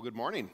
Well, 0.00 0.04
good 0.06 0.16
morning. 0.16 0.48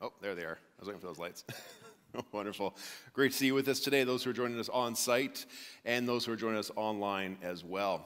Oh, 0.00 0.12
there 0.20 0.34
they 0.34 0.42
are. 0.42 0.58
I 0.58 0.80
was 0.80 0.88
looking 0.88 1.00
for 1.00 1.06
those 1.06 1.20
lights. 1.20 1.44
Wonderful. 2.32 2.76
Great 3.12 3.30
to 3.30 3.38
see 3.38 3.46
you 3.46 3.54
with 3.54 3.68
us 3.68 3.78
today, 3.78 4.02
those 4.02 4.24
who 4.24 4.30
are 4.30 4.32
joining 4.32 4.58
us 4.58 4.68
on 4.68 4.96
site 4.96 5.46
and 5.84 6.08
those 6.08 6.24
who 6.24 6.32
are 6.32 6.36
joining 6.36 6.58
us 6.58 6.72
online 6.74 7.38
as 7.44 7.62
well. 7.62 8.04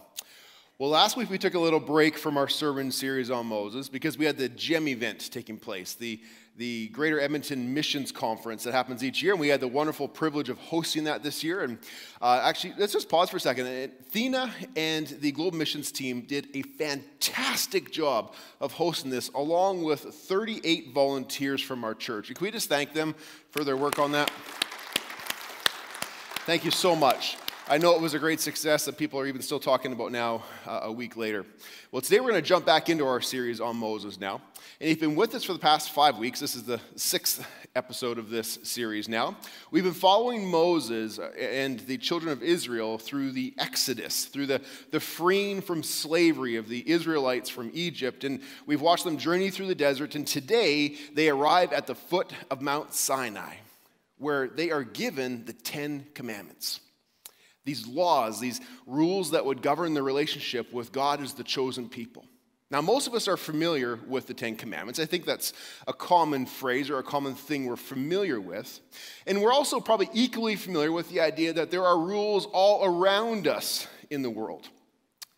Well, 0.80 0.88
last 0.88 1.14
week 1.14 1.29
we 1.29 1.37
took 1.37 1.53
a 1.53 1.59
little 1.59 1.79
break 1.79 2.16
from 2.16 2.38
our 2.38 2.48
sermon 2.48 2.90
series 2.90 3.30
on 3.30 3.45
Moses 3.45 3.90
because 3.90 4.16
we 4.16 4.25
had 4.25 4.38
the 4.38 4.48
GEM 4.48 4.89
event 4.89 5.30
taking 5.30 5.59
place, 5.59 5.93
the 5.93 6.18
the 6.57 6.89
Greater 6.89 7.21
Edmonton 7.21 7.75
Missions 7.75 8.11
Conference 8.11 8.64
that 8.64 8.72
happens 8.72 9.04
each 9.04 9.22
year. 9.22 9.32
And 9.32 9.40
we 9.40 9.48
had 9.48 9.61
the 9.61 9.68
wonderful 9.68 10.08
privilege 10.08 10.48
of 10.48 10.57
hosting 10.57 11.04
that 11.04 11.22
this 11.22 11.45
year. 11.45 11.64
And 11.64 11.79
uh, 12.22 12.40
actually, 12.43 12.72
let's 12.79 12.95
just 12.95 13.11
pause 13.11 13.29
for 13.29 13.36
a 13.36 13.40
second. 13.40 13.66
Thina 14.11 14.50
and 14.75 15.07
the 15.07 15.32
Global 15.32 15.58
Missions 15.58 15.93
team 15.93 16.22
did 16.22 16.48
a 16.54 16.62
fantastic 16.62 17.93
job 17.93 18.32
of 18.58 18.72
hosting 18.72 19.11
this, 19.11 19.29
along 19.35 19.85
with 19.85 20.00
38 20.00 20.94
volunteers 20.94 21.61
from 21.61 21.85
our 21.85 21.94
church. 21.94 22.35
Can 22.35 22.43
we 22.43 22.50
just 22.50 22.71
thank 22.71 22.94
them 22.94 23.14
for 23.50 23.64
their 23.64 23.76
work 23.76 23.99
on 23.99 24.12
that? 24.12 24.31
Thank 26.46 26.64
you 26.64 26.71
so 26.71 26.96
much. 26.96 27.36
I 27.70 27.79
know 27.79 27.94
it 27.94 28.00
was 28.00 28.14
a 28.14 28.18
great 28.18 28.40
success 28.40 28.86
that 28.86 28.98
people 28.98 29.20
are 29.20 29.29
even 29.29 29.42
still 29.42 29.60
talking 29.60 29.92
about 29.92 30.10
now, 30.10 30.42
uh, 30.66 30.80
a 30.82 30.92
week 30.92 31.16
later. 31.16 31.46
Well, 31.93 32.02
today 32.02 32.19
we're 32.19 32.30
going 32.30 32.42
to 32.42 32.48
jump 32.48 32.66
back 32.66 32.88
into 32.88 33.06
our 33.06 33.20
series 33.20 33.60
on 33.60 33.77
Moses 33.77 34.19
now. 34.19 34.42
And 34.80 34.91
you've 34.91 34.98
been 34.98 35.14
with 35.14 35.36
us 35.36 35.44
for 35.44 35.52
the 35.52 35.60
past 35.60 35.92
five 35.92 36.19
weeks, 36.19 36.41
this 36.41 36.56
is 36.56 36.64
the 36.64 36.80
sixth 36.96 37.46
episode 37.77 38.19
of 38.19 38.28
this 38.28 38.58
series 38.64 39.08
now. 39.08 39.36
We've 39.70 39.84
been 39.84 39.92
following 39.92 40.50
Moses 40.50 41.20
and 41.38 41.78
the 41.78 41.96
children 41.96 42.33
of 42.33 42.42
Israel 42.42 42.98
through 42.98 43.30
the 43.30 43.55
Exodus, 43.56 44.24
through 44.24 44.46
the, 44.46 44.62
the 44.91 44.98
freeing 44.98 45.60
from 45.60 45.84
slavery 45.84 46.56
of 46.56 46.68
the 46.68 46.91
Israelites 46.91 47.48
from 47.48 47.70
Egypt. 47.72 48.24
And 48.24 48.41
we've 48.66 48.80
watched 48.80 49.05
them 49.05 49.16
journey 49.16 49.48
through 49.48 49.68
the 49.68 49.77
desert. 49.77 50.16
And 50.16 50.27
today 50.27 50.96
they 51.14 51.28
arrive 51.28 51.72
at 51.72 51.86
the 51.86 51.94
foot 51.94 52.32
of 52.50 52.62
Mount 52.62 52.94
Sinai, 52.94 53.55
where 54.18 54.48
they 54.48 54.72
are 54.72 54.82
given 54.82 55.44
the 55.44 55.52
Ten 55.52 56.06
Commandments 56.14 56.80
these 57.64 57.86
laws, 57.86 58.41
these 58.41 58.61
rules 58.86 59.33
that 59.33 59.44
would 59.44 59.62
govern 59.62 59.94
the 59.94 60.03
relationship 60.03 60.72
with 60.72 60.92
God 60.92 61.22
as 61.22 61.34
the 61.34 61.44
chosen 61.44 61.89
people. 61.89 62.25
Now, 62.70 62.80
most 62.80 63.08
of 63.08 63.14
us 63.14 63.27
are 63.27 63.36
familiar 63.36 63.98
with 64.06 64.28
the 64.28 64.34
Ten 64.34 64.55
Commandments. 64.55 65.00
I 65.00 65.05
think 65.05 65.25
that's 65.25 65.52
a 65.89 65.92
common 65.92 66.47
phrase 66.47 66.89
or 66.89 67.00
a 67.00 67.02
common 67.02 67.34
thing 67.34 67.67
we're 67.67 67.75
familiar 67.75 68.41
with. 68.41 68.80
And 69.27 69.42
we're 69.42 69.52
also 69.52 69.80
probably 69.80 70.08
equally 70.12 70.55
familiar 70.55 70.92
with 70.92 71.08
the 71.11 71.20
idea 71.20 71.52
that 71.55 71.72
there 71.72 71.84
are 71.84 71.98
rules 71.98 72.47
all 72.47 72.84
around 72.84 73.48
us 73.48 73.89
in 74.08 74.22
the 74.22 74.30
world. 74.30 74.69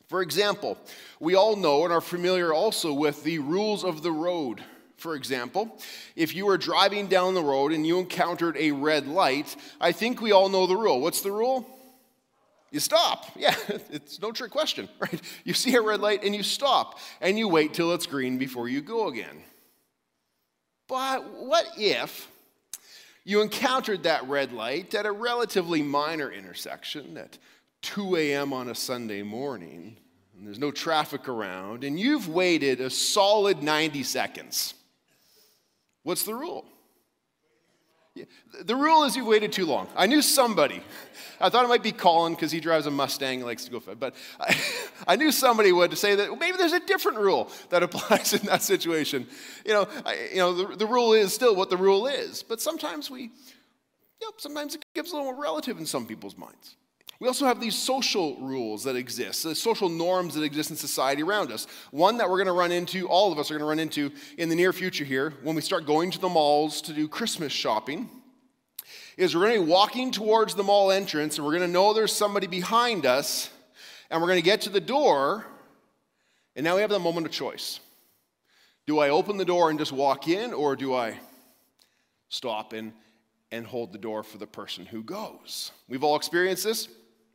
For 0.08 0.20
example, 0.20 0.76
we 1.20 1.34
all 1.34 1.56
know 1.56 1.84
and 1.84 1.92
are 1.92 2.02
familiar 2.02 2.52
also 2.52 2.92
with 2.92 3.24
the 3.24 3.38
rules 3.38 3.82
of 3.82 4.02
the 4.02 4.12
road. 4.12 4.62
For 4.98 5.14
example, 5.14 5.80
if 6.14 6.34
you 6.34 6.44
were 6.44 6.58
driving 6.58 7.06
down 7.06 7.32
the 7.32 7.42
road 7.42 7.72
and 7.72 7.86
you 7.86 7.98
encountered 7.98 8.58
a 8.58 8.72
red 8.72 9.08
light, 9.08 9.56
I 9.80 9.92
think 9.92 10.20
we 10.20 10.32
all 10.32 10.50
know 10.50 10.66
the 10.66 10.76
rule. 10.76 11.00
What's 11.00 11.22
the 11.22 11.32
rule? 11.32 11.66
You 12.72 12.80
stop. 12.80 13.26
Yeah, 13.36 13.54
it's 13.90 14.20
no 14.20 14.32
trick 14.32 14.50
question, 14.50 14.88
right? 14.98 15.20
You 15.44 15.54
see 15.54 15.74
a 15.74 15.80
red 15.80 16.00
light 16.00 16.24
and 16.24 16.34
you 16.34 16.42
stop 16.42 16.98
and 17.20 17.38
you 17.38 17.48
wait 17.48 17.74
till 17.74 17.92
it's 17.92 18.06
green 18.06 18.38
before 18.38 18.68
you 18.68 18.80
go 18.80 19.08
again. 19.08 19.42
But 20.88 21.30
what 21.30 21.66
if 21.76 22.28
you 23.24 23.40
encountered 23.40 24.02
that 24.02 24.28
red 24.28 24.52
light 24.52 24.94
at 24.94 25.06
a 25.06 25.12
relatively 25.12 25.82
minor 25.82 26.30
intersection 26.30 27.16
at 27.16 27.38
2 27.82 28.16
a.m. 28.16 28.52
on 28.52 28.68
a 28.68 28.74
Sunday 28.74 29.22
morning, 29.22 29.96
and 30.36 30.46
there's 30.46 30.58
no 30.58 30.70
traffic 30.70 31.28
around, 31.28 31.84
and 31.84 31.98
you've 31.98 32.28
waited 32.28 32.80
a 32.80 32.90
solid 32.90 33.62
90 33.62 34.02
seconds? 34.02 34.74
What's 36.02 36.24
the 36.24 36.34
rule? 36.34 36.64
The 38.64 38.76
rule 38.76 39.04
is 39.04 39.16
you 39.16 39.24
waited 39.24 39.52
too 39.52 39.64
long. 39.64 39.88
I 39.96 40.06
knew 40.06 40.20
somebody. 40.20 40.82
I 41.40 41.48
thought 41.48 41.64
it 41.64 41.68
might 41.68 41.82
be 41.82 41.92
Colin 41.92 42.34
because 42.34 42.52
he 42.52 42.60
drives 42.60 42.86
a 42.86 42.90
Mustang 42.90 43.38
and 43.38 43.46
likes 43.46 43.64
to 43.64 43.70
go 43.70 43.80
fast. 43.80 43.98
But 43.98 44.14
I, 44.38 44.54
I, 45.08 45.16
knew 45.16 45.32
somebody 45.32 45.72
would 45.72 45.96
say 45.96 46.14
that 46.16 46.38
maybe 46.38 46.58
there's 46.58 46.74
a 46.74 46.80
different 46.80 47.18
rule 47.18 47.50
that 47.70 47.82
applies 47.88 48.34
in 48.34 48.46
that 48.46 48.62
situation. 48.62 49.26
You 49.64 49.72
know, 49.72 49.88
I, 50.04 50.28
you 50.30 50.36
know 50.36 50.52
the, 50.52 50.76
the 50.76 50.86
rule 50.86 51.14
is 51.14 51.32
still 51.32 51.56
what 51.56 51.70
the 51.70 51.78
rule 51.78 52.06
is. 52.06 52.42
But 52.42 52.60
sometimes 52.60 53.10
we, 53.10 53.22
you 53.22 53.30
know, 54.20 54.32
sometimes 54.36 54.74
it 54.74 54.84
gives 54.94 55.12
a 55.12 55.16
little 55.16 55.32
more 55.32 55.42
relative 55.42 55.78
in 55.78 55.86
some 55.86 56.06
people's 56.06 56.36
minds. 56.36 56.76
We 57.22 57.28
also 57.28 57.46
have 57.46 57.60
these 57.60 57.76
social 57.76 58.36
rules 58.40 58.82
that 58.82 58.96
exist, 58.96 59.44
the 59.44 59.54
social 59.54 59.88
norms 59.88 60.34
that 60.34 60.42
exist 60.42 60.70
in 60.70 60.76
society 60.76 61.22
around 61.22 61.52
us. 61.52 61.68
One 61.92 62.16
that 62.16 62.28
we're 62.28 62.38
going 62.38 62.48
to 62.48 62.52
run 62.52 62.72
into, 62.72 63.06
all 63.06 63.30
of 63.30 63.38
us 63.38 63.48
are 63.48 63.54
going 63.54 63.60
to 63.60 63.66
run 63.66 63.78
into 63.78 64.10
in 64.38 64.48
the 64.48 64.56
near 64.56 64.72
future 64.72 65.04
here 65.04 65.32
when 65.44 65.54
we 65.54 65.62
start 65.62 65.86
going 65.86 66.10
to 66.10 66.18
the 66.18 66.28
malls 66.28 66.82
to 66.82 66.92
do 66.92 67.06
Christmas 67.06 67.52
shopping, 67.52 68.10
is 69.16 69.36
we're 69.36 69.42
going 69.42 69.60
to 69.60 69.64
be 69.64 69.70
walking 69.70 70.10
towards 70.10 70.56
the 70.56 70.64
mall 70.64 70.90
entrance 70.90 71.38
and 71.38 71.46
we're 71.46 71.52
going 71.52 71.62
to 71.62 71.72
know 71.72 71.94
there's 71.94 72.12
somebody 72.12 72.48
behind 72.48 73.06
us 73.06 73.50
and 74.10 74.20
we're 74.20 74.26
going 74.26 74.40
to 74.40 74.44
get 74.44 74.62
to 74.62 74.70
the 74.70 74.80
door 74.80 75.46
and 76.56 76.64
now 76.64 76.74
we 76.74 76.80
have 76.80 76.90
the 76.90 76.98
moment 76.98 77.24
of 77.24 77.32
choice. 77.32 77.78
Do 78.84 78.98
I 78.98 79.10
open 79.10 79.36
the 79.36 79.44
door 79.44 79.70
and 79.70 79.78
just 79.78 79.92
walk 79.92 80.26
in 80.26 80.52
or 80.52 80.74
do 80.74 80.92
I 80.92 81.20
stop 82.30 82.72
and, 82.72 82.92
and 83.52 83.64
hold 83.64 83.92
the 83.92 83.98
door 83.98 84.24
for 84.24 84.38
the 84.38 84.46
person 84.48 84.86
who 84.86 85.04
goes? 85.04 85.70
We've 85.88 86.02
all 86.02 86.16
experienced 86.16 86.64
this 86.64 86.88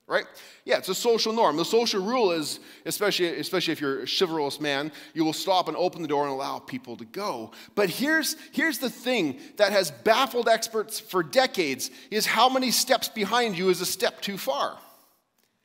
right? 0.08 0.26
Yeah, 0.64 0.78
it's 0.78 0.88
a 0.88 0.96
social 0.96 1.34
norm. 1.34 1.58
The 1.58 1.66
social 1.66 2.02
rule 2.02 2.32
is, 2.32 2.62
especially, 2.86 3.40
especially 3.40 3.74
if 3.74 3.82
you're 3.82 4.04
a 4.04 4.08
chivalrous 4.08 4.60
man, 4.60 4.92
you 5.14 5.26
will 5.26 5.34
stop 5.34 5.68
and 5.68 5.76
open 5.76 6.02
the 6.02 6.08
door 6.08 6.24
and 6.24 6.32
allow 6.32 6.60
people 6.60 6.96
to 6.98 7.06
go. 7.06 7.52
But 7.76 7.90
here's, 7.90 8.38
here's 8.54 8.80
the 8.80 8.90
thing 8.90 9.40
that 9.58 9.74
has 9.74 9.92
baffled 9.92 10.48
experts 10.48 11.00
for 11.00 11.24
decades 11.24 11.92
is 12.10 12.26
how 12.26 12.48
many 12.48 12.72
steps 12.72 13.10
behind 13.10 13.58
you 13.58 13.70
is 13.70 13.82
a 13.82 13.86
step 13.86 14.22
too 14.22 14.38
far? 14.38 14.78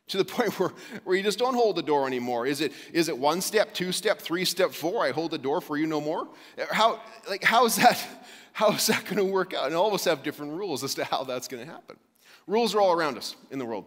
To 0.08 0.19
the 0.19 0.25
point 0.25 0.58
where, 0.58 0.72
where 1.04 1.16
you 1.16 1.22
just 1.22 1.38
don't 1.38 1.54
hold 1.54 1.76
the 1.76 1.82
door 1.82 2.08
anymore. 2.08 2.44
Is 2.44 2.60
it, 2.60 2.72
is 2.92 3.08
it 3.08 3.16
one 3.16 3.41
step, 3.41 3.72
two 3.72 3.92
step, 3.92 4.19
three 4.19 4.44
step, 4.44 4.72
four? 4.72 5.04
I 5.04 5.12
hold 5.12 5.31
the 5.31 5.38
door 5.38 5.60
for 5.60 5.76
you 5.76 5.86
no 5.86 6.00
more? 6.00 6.26
How, 6.70 7.00
like, 7.28 7.44
how 7.44 7.64
is 7.64 7.76
that, 7.76 8.04
how 8.52 8.72
is 8.72 8.88
that 8.88 9.04
going 9.04 9.19
to 9.19 9.25
work 9.25 9.54
out? 9.54 9.66
And 9.66 9.76
all 9.76 9.86
of 9.86 9.94
us 9.94 10.04
have 10.04 10.25
different 10.25 10.54
rules 10.54 10.82
as 10.82 10.97
to 10.97 11.04
how 11.04 11.22
that's 11.22 11.47
going 11.47 11.64
to 11.64 11.72
happen. 11.72 11.97
Rules 12.47 12.75
are 12.75 12.80
all 12.80 12.92
around 12.92 13.19
us 13.19 13.36
in 13.50 13.58
the 13.58 13.64
world. 13.64 13.84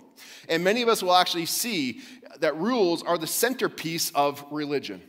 And 0.48 0.64
many 0.64 0.82
of 0.82 0.90
us 0.90 1.04
will 1.04 1.16
actually 1.16 1.46
see 1.46 2.02
that 2.40 2.58
rules 2.58 3.04
are 3.04 3.18
the 3.18 3.28
centerpiece 3.28 4.12
of 4.12 4.44
religion. 4.52 5.02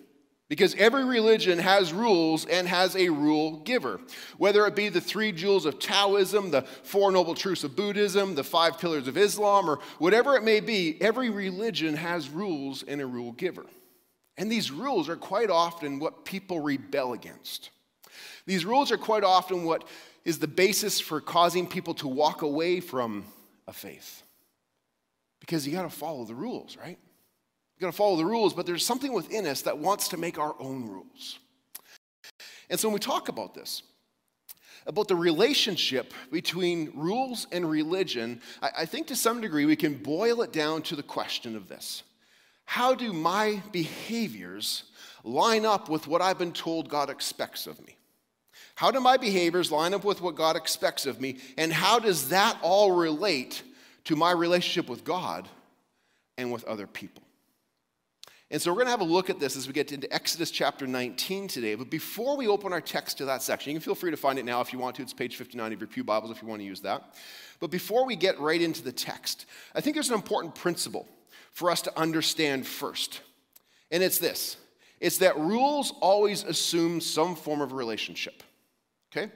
Because 0.49 0.77
every 0.77 1.05
religion 1.05 1.59
has 1.59 1.93
rules 1.93 2.47
and 2.47 2.69
has 2.69 2.95
a 2.95 3.09
rule 3.09 3.59
giver. 3.61 4.01
Whether 4.39 4.65
it 4.67 4.77
be 4.77 4.89
the 4.89 5.01
three 5.01 5.33
jewels 5.33 5.67
of 5.67 5.81
Taoism, 5.81 6.53
the 6.53 6.63
four 6.63 7.11
noble 7.11 7.35
truths 7.35 7.65
of 7.65 7.75
Buddhism, 7.75 8.37
the 8.37 8.45
five 8.45 8.79
pillars 8.79 9.09
of 9.09 9.17
Islam, 9.17 9.69
or 9.69 9.81
whatever 9.99 10.37
it 10.37 10.45
may 10.45 10.61
be, 10.61 11.01
every 11.01 11.31
religion 11.31 11.97
has 11.97 12.29
rules 12.29 12.85
and 12.85 13.01
a 13.01 13.07
rule 13.07 13.33
giver. 13.33 13.67
And 14.39 14.51
these 14.51 14.71
rules 14.71 15.09
are 15.09 15.17
quite 15.17 15.51
often 15.51 15.99
what 15.99 16.25
people 16.25 16.61
rebel 16.61 17.13
against. 17.13 17.71
These 18.45 18.65
rules 18.65 18.93
are 18.93 18.99
quite 18.99 19.25
often 19.25 19.65
what 19.65 19.83
is 20.25 20.39
the 20.39 20.47
basis 20.47 21.01
for 21.01 21.21
causing 21.21 21.67
people 21.67 21.95
to 21.95 22.09
walk 22.09 22.43
away 22.43 22.79
from 22.79 23.25
a 23.67 23.73
faith. 23.73 24.23
Because 25.41 25.67
you 25.67 25.73
got 25.73 25.83
to 25.83 25.91
follow 25.91 26.25
the 26.25 26.35
rules, 26.35 26.77
right? 26.77 26.99
You 27.77 27.81
got 27.81 27.91
to 27.91 27.97
follow 27.97 28.17
the 28.17 28.25
rules, 28.25 28.55
but 28.55 28.67
there's 28.67 28.85
something 28.85 29.13
within 29.13 29.47
us 29.47 29.63
that 29.63 29.79
wants 29.79 30.09
to 30.09 30.17
make 30.17 30.39
our 30.39 30.55
own 30.59 30.89
rules. 30.89 31.39
And 32.71 32.81
so 32.81 32.89
when 32.89 32.95
we 32.95 33.01
talk 33.01 33.29
about 33.29 33.55
this, 33.55 33.83
about 34.87 35.09
the 35.09 35.17
relationship 35.17 36.13
between 36.31 36.93
rules 36.95 37.47
and 37.53 37.69
religion, 37.69 38.41
I, 38.63 38.71
I 38.79 38.87
think 38.87 39.09
to 39.09 39.17
some 39.17 39.41
degree 39.41 39.67
we 39.67 39.77
can 39.77 39.95
boil 39.95 40.43
it 40.43 40.53
down 40.53 40.83
to 40.83 40.97
the 40.97 41.03
question 41.03 41.57
of 41.57 41.69
this 41.69 42.03
How 42.65 42.95
do 42.95 43.13
my 43.13 43.63
behaviors 43.73 44.85
line 45.23 45.67
up 45.67 45.89
with 45.89 46.07
what 46.07 46.23
I've 46.23 46.39
been 46.39 46.53
told 46.53 46.89
God 46.89 47.11
expects 47.11 47.67
of 47.67 47.85
me? 47.85 47.97
How 48.77 48.91
do 48.91 49.01
my 49.01 49.17
behaviors 49.17 49.73
line 49.73 49.95
up 49.95 50.05
with 50.05 50.21
what 50.21 50.35
God 50.35 50.55
expects 50.55 51.07
of 51.07 51.19
me? 51.19 51.39
And 51.57 51.73
how 51.73 51.99
does 51.99 52.29
that 52.29 52.59
all 52.61 52.93
relate 52.93 53.63
to 54.05 54.15
my 54.15 54.31
relationship 54.31 54.89
with 54.89 55.03
God 55.03 55.49
and 56.37 56.53
with 56.53 56.63
other 56.65 56.87
people? 56.87 57.23
And 58.51 58.61
so 58.61 58.71
we're 58.71 58.77
going 58.77 58.87
to 58.87 58.91
have 58.91 59.01
a 59.01 59.05
look 59.05 59.31
at 59.31 59.41
this 59.41 59.57
as 59.57 59.67
we 59.67 59.73
get 59.73 59.93
into 59.93 60.13
Exodus 60.13 60.51
chapter 60.51 60.87
19 60.87 61.49
today. 61.49 61.75
But 61.75 61.91
before 61.91 62.37
we 62.37 62.47
open 62.47 62.75
our 62.75 62.83
text 62.83 63.17
to 63.19 63.25
that 63.25 63.43
section, 63.43 63.73
you 63.73 63.79
can 63.79 63.83
feel 63.83 63.95
free 63.95 64.11
to 64.11 64.17
find 64.17 64.39
it 64.39 64.45
now 64.45 64.61
if 64.61 64.75
you 64.75 64.79
want 64.79 64.95
to. 64.97 65.03
It's 65.03 65.15
page 65.15 65.37
59 65.37 65.73
of 65.73 65.81
your 65.81 65.89
Pew 65.89 66.05
Bibles 66.05 66.31
if 66.31 66.43
you 66.43 66.47
want 66.47 66.61
to 66.61 66.67
use 66.67 66.83
that. 66.83 67.15
But 67.61 67.71
before 67.71 68.05
we 68.05 68.15
get 68.15 68.39
right 68.39 68.61
into 68.61 68.83
the 68.83 68.93
text, 68.93 69.47
I 69.75 69.81
think 69.81 69.97
there's 69.97 70.11
an 70.11 70.15
important 70.15 70.55
principle 70.55 71.09
for 71.51 71.71
us 71.71 71.81
to 71.83 71.99
understand 71.99 72.67
first. 72.67 73.23
And 73.91 74.03
it's 74.03 74.19
this 74.19 74.59
it's 75.01 75.17
that 75.19 75.39
rules 75.39 75.95
always 76.01 76.45
assume 76.45 77.01
some 77.01 77.37
form 77.37 77.63
of 77.63 77.73
relationship. 77.73 78.43
Okay? 79.17 79.31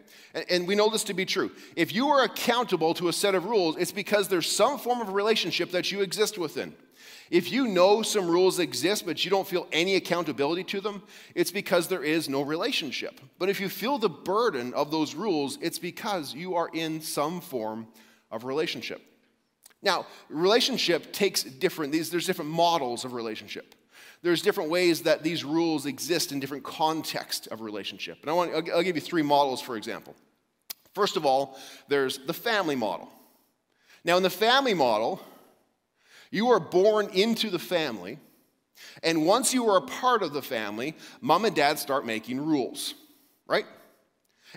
And 0.49 0.67
we 0.69 0.75
know 0.75 0.91
this 0.91 1.05
to 1.05 1.15
be 1.15 1.25
true. 1.25 1.51
If 1.75 1.95
you 1.95 2.09
are 2.09 2.25
accountable 2.25 2.95
to 2.95 3.09
a 3.09 3.13
set 3.13 3.35
of 3.35 3.47
rules, 3.47 3.77
it's 3.77 3.93
because 3.93 4.29
there's 4.29 4.51
some 4.51 4.79
form 4.79 5.01
of 5.01 5.13
relationship 5.13 5.71
that 5.73 5.91
you 5.91 6.03
exist 6.03 6.39
within. 6.39 6.75
If 7.31 7.51
you 7.53 7.69
know 7.69 8.03
some 8.03 8.29
rules 8.29 8.59
exist, 8.59 9.07
but 9.07 9.25
you 9.25 9.31
don't 9.31 9.47
feel 9.47 9.67
any 9.73 9.95
accountability 9.95 10.65
to 10.65 10.81
them, 10.81 11.03
it's 11.35 11.53
because 11.53 11.89
there 11.89 12.03
is 12.03 12.29
no 12.29 12.43
relationship. 12.43 13.21
But 13.39 13.49
if 13.49 13.61
you 13.61 13.69
feel 13.69 13.99
the 13.99 14.09
burden 14.09 14.75
of 14.75 14.91
those 14.91 15.15
rules, 15.15 15.57
it's 15.61 15.79
because 15.79 16.35
you 16.35 16.57
are 16.57 16.69
in 16.73 17.01
some 17.01 17.41
form 17.41 17.87
of 18.31 18.45
relationship. 18.45 19.01
Now, 19.83 20.07
relationship 20.29 21.13
takes 21.13 21.43
different, 21.43 21.93
these, 21.93 22.11
there's 22.11 22.27
different 22.27 22.51
models 22.51 23.05
of 23.05 23.15
relationship. 23.15 23.75
There's 24.23 24.43
different 24.43 24.71
ways 24.71 25.03
that 25.03 25.23
these 25.23 25.45
rules 25.45 25.87
exist 25.87 26.31
in 26.33 26.41
different 26.41 26.65
contexts 26.65 27.47
of 27.47 27.63
relationship. 27.63 28.19
And 28.23 28.31
I 28.31 28.35
want, 28.35 28.55
I'll, 28.55 28.77
I'll 28.77 28.83
give 28.83 28.97
you 28.97 29.03
three 29.03 29.23
models, 29.23 29.63
for 29.63 29.77
example. 29.77 30.15
First 30.95 31.17
of 31.17 31.25
all, 31.25 31.59
there's 31.89 32.19
the 32.19 32.35
family 32.35 32.77
model. 32.77 33.11
Now, 34.05 34.17
in 34.17 34.23
the 34.23 34.31
family 34.31 34.75
model, 34.75 35.23
you 36.31 36.51
are 36.51 36.61
born 36.61 37.09
into 37.13 37.51
the 37.51 37.59
family, 37.59 38.19
and 39.03 39.27
once 39.27 39.53
you 39.53 39.69
are 39.69 39.79
a 39.79 39.83
part 39.83 40.23
of 40.23 40.33
the 40.33 40.43
family, 40.43 40.97
mom 41.21 41.45
and 41.45 41.55
dad 41.55 41.79
start 41.79 42.07
making 42.07 42.45
rules, 42.45 42.95
right? 43.47 43.67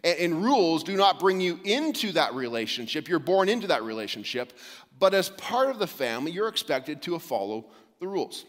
And, 0.04 0.20
and, 0.20 0.44
rules 0.44 0.84
do 0.84 0.96
not 0.96 1.20
bring 1.20 1.40
you 1.40 1.60
into 1.64 2.14
that 2.14 2.34
relationship. 2.34 3.08
You're 3.08 3.20
born 3.20 3.50
into 3.50 3.68
that 3.68 3.84
relationship, 3.84 4.54
but 4.98 5.14
as 5.14 5.30
part 5.30 5.70
of 5.70 5.78
the 5.78 5.88
family, 5.88 6.32
you're 6.32 6.48
expected 6.48 7.02
to 7.04 7.20
follow 7.20 7.66
the 8.00 8.08
rules. 8.08 8.46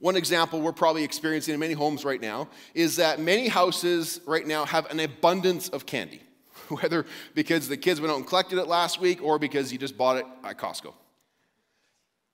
One 0.00 0.16
example 0.16 0.62
we're 0.62 0.72
probably 0.72 1.04
experiencing 1.04 1.54
in 1.54 1.60
many 1.60 1.74
homes 1.74 2.04
right 2.04 2.20
now 2.20 2.48
is 2.74 2.96
that 2.96 3.20
many 3.20 3.48
houses 3.48 4.20
right 4.26 4.46
now 4.46 4.64
have 4.64 4.90
an 4.90 4.98
abundance 4.98 5.68
of 5.68 5.84
candy, 5.84 6.22
whether 6.68 7.04
because 7.34 7.68
the 7.68 7.76
kids 7.76 8.00
went 8.00 8.10
out 8.10 8.16
and 8.16 8.26
collected 8.26 8.58
it 8.58 8.66
last 8.66 8.98
week 8.98 9.22
or 9.22 9.38
because 9.38 9.70
you 9.70 9.78
just 9.78 9.98
bought 9.98 10.16
it 10.16 10.26
at 10.42 10.58
Costco. 10.58 10.94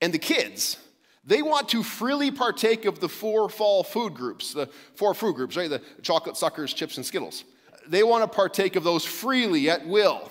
And 0.00 0.14
the 0.14 0.18
kids, 0.18 0.78
they 1.24 1.42
want 1.42 1.68
to 1.70 1.82
freely 1.82 2.30
partake 2.30 2.84
of 2.84 3.00
the 3.00 3.08
four 3.08 3.48
fall 3.48 3.82
food 3.82 4.14
groups, 4.14 4.52
the 4.52 4.68
four 4.94 5.12
food 5.12 5.34
groups, 5.34 5.56
right? 5.56 5.68
The 5.68 5.82
chocolate 6.02 6.36
suckers, 6.36 6.72
chips, 6.72 6.96
and 6.98 7.04
Skittles. 7.04 7.42
They 7.88 8.04
want 8.04 8.22
to 8.22 8.28
partake 8.28 8.76
of 8.76 8.84
those 8.84 9.04
freely 9.04 9.68
at 9.70 9.86
will. 9.86 10.30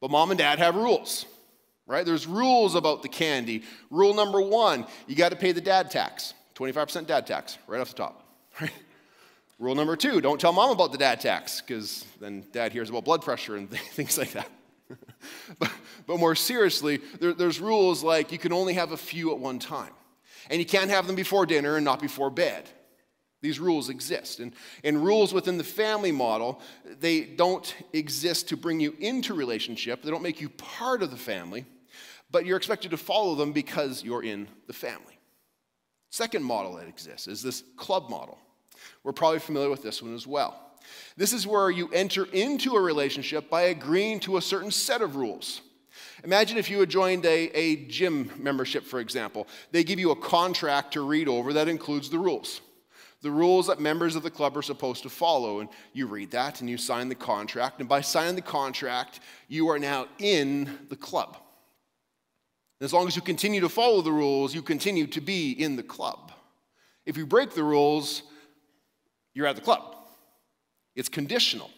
But 0.00 0.10
mom 0.10 0.32
and 0.32 0.38
dad 0.38 0.58
have 0.58 0.74
rules, 0.74 1.26
right? 1.86 2.04
There's 2.04 2.26
rules 2.26 2.74
about 2.74 3.02
the 3.02 3.08
candy. 3.08 3.62
Rule 3.90 4.14
number 4.14 4.40
one 4.40 4.86
you 5.06 5.14
got 5.14 5.30
to 5.30 5.36
pay 5.36 5.52
the 5.52 5.60
dad 5.60 5.90
tax, 5.90 6.34
25% 6.54 7.06
dad 7.06 7.26
tax, 7.26 7.58
right 7.66 7.80
off 7.80 7.90
the 7.90 7.96
top, 7.96 8.26
right? 8.60 8.72
Rule 9.58 9.74
number 9.74 9.96
two 9.96 10.20
don't 10.20 10.40
tell 10.40 10.52
mom 10.52 10.70
about 10.70 10.92
the 10.92 10.98
dad 10.98 11.20
tax, 11.20 11.60
because 11.60 12.04
then 12.20 12.44
dad 12.52 12.72
hears 12.72 12.90
about 12.90 13.04
blood 13.04 13.22
pressure 13.22 13.56
and 13.56 13.70
things 13.70 14.18
like 14.18 14.32
that. 14.32 14.50
but, 15.58 15.70
but 16.06 16.18
more 16.18 16.34
seriously, 16.34 17.00
there, 17.20 17.32
there's 17.32 17.60
rules 17.60 18.02
like 18.02 18.32
you 18.32 18.38
can 18.38 18.52
only 18.52 18.74
have 18.74 18.92
a 18.92 18.96
few 18.96 19.32
at 19.32 19.38
one 19.38 19.58
time. 19.58 19.92
And 20.50 20.58
you 20.58 20.66
can't 20.66 20.90
have 20.90 21.06
them 21.06 21.16
before 21.16 21.46
dinner 21.46 21.76
and 21.76 21.84
not 21.84 22.00
before 22.00 22.28
bed. 22.28 22.68
These 23.42 23.58
rules 23.58 23.88
exist. 23.88 24.40
And, 24.40 24.52
and 24.84 25.04
rules 25.04 25.34
within 25.34 25.58
the 25.58 25.64
family 25.64 26.12
model, 26.12 26.60
they 27.00 27.22
don't 27.22 27.74
exist 27.92 28.48
to 28.48 28.56
bring 28.56 28.80
you 28.80 28.96
into 29.00 29.34
relationship. 29.34 30.02
They 30.02 30.10
don't 30.10 30.22
make 30.22 30.40
you 30.40 30.48
part 30.48 31.02
of 31.02 31.10
the 31.10 31.16
family, 31.16 31.66
but 32.30 32.46
you're 32.46 32.56
expected 32.56 32.92
to 32.92 32.96
follow 32.96 33.34
them 33.34 33.52
because 33.52 34.02
you're 34.02 34.22
in 34.22 34.48
the 34.68 34.72
family. 34.72 35.18
Second 36.10 36.44
model 36.44 36.76
that 36.76 36.88
exists 36.88 37.26
is 37.26 37.42
this 37.42 37.64
club 37.76 38.08
model. 38.08 38.38
We're 39.02 39.12
probably 39.12 39.40
familiar 39.40 39.70
with 39.70 39.82
this 39.82 40.02
one 40.02 40.14
as 40.14 40.26
well. 40.26 40.58
This 41.16 41.32
is 41.32 41.46
where 41.46 41.70
you 41.70 41.88
enter 41.92 42.26
into 42.32 42.76
a 42.76 42.80
relationship 42.80 43.50
by 43.50 43.62
agreeing 43.62 44.20
to 44.20 44.36
a 44.36 44.42
certain 44.42 44.70
set 44.70 45.02
of 45.02 45.16
rules. 45.16 45.62
Imagine 46.22 46.58
if 46.58 46.70
you 46.70 46.78
had 46.78 46.90
joined 46.90 47.24
a, 47.26 47.48
a 47.56 47.76
gym 47.86 48.30
membership, 48.38 48.84
for 48.84 49.00
example. 49.00 49.48
They 49.72 49.82
give 49.82 49.98
you 49.98 50.12
a 50.12 50.16
contract 50.16 50.92
to 50.92 51.00
read 51.00 51.28
over 51.28 51.52
that 51.54 51.68
includes 51.68 52.08
the 52.08 52.18
rules. 52.18 52.60
The 53.22 53.30
rules 53.30 53.68
that 53.68 53.80
members 53.80 54.16
of 54.16 54.24
the 54.24 54.30
club 54.30 54.56
are 54.56 54.62
supposed 54.62 55.04
to 55.04 55.08
follow. 55.08 55.60
And 55.60 55.68
you 55.92 56.06
read 56.06 56.32
that 56.32 56.60
and 56.60 56.68
you 56.68 56.76
sign 56.76 57.08
the 57.08 57.14
contract. 57.14 57.80
And 57.80 57.88
by 57.88 58.00
signing 58.00 58.34
the 58.34 58.42
contract, 58.42 59.20
you 59.48 59.68
are 59.68 59.78
now 59.78 60.08
in 60.18 60.86
the 60.88 60.96
club. 60.96 61.38
as 62.80 62.92
long 62.92 63.06
as 63.06 63.14
you 63.14 63.22
continue 63.22 63.60
to 63.60 63.68
follow 63.68 64.02
the 64.02 64.12
rules, 64.12 64.54
you 64.54 64.60
continue 64.60 65.06
to 65.06 65.20
be 65.20 65.52
in 65.52 65.76
the 65.76 65.84
club. 65.84 66.32
If 67.06 67.16
you 67.16 67.26
break 67.26 67.52
the 67.52 67.62
rules, 67.62 68.24
you're 69.34 69.46
at 69.46 69.54
the 69.54 69.62
club. 69.62 69.94
It's 70.96 71.08
conditional. 71.08 71.70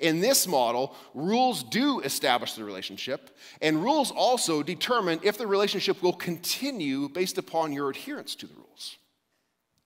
In 0.00 0.20
this 0.20 0.46
model, 0.46 0.96
rules 1.14 1.62
do 1.62 2.00
establish 2.00 2.54
the 2.54 2.64
relationship, 2.64 3.30
and 3.62 3.82
rules 3.82 4.10
also 4.10 4.62
determine 4.62 5.20
if 5.22 5.38
the 5.38 5.46
relationship 5.46 6.02
will 6.02 6.12
continue 6.12 7.08
based 7.08 7.38
upon 7.38 7.72
your 7.72 7.90
adherence 7.90 8.34
to 8.36 8.46
the 8.46 8.54
rules. 8.54 8.96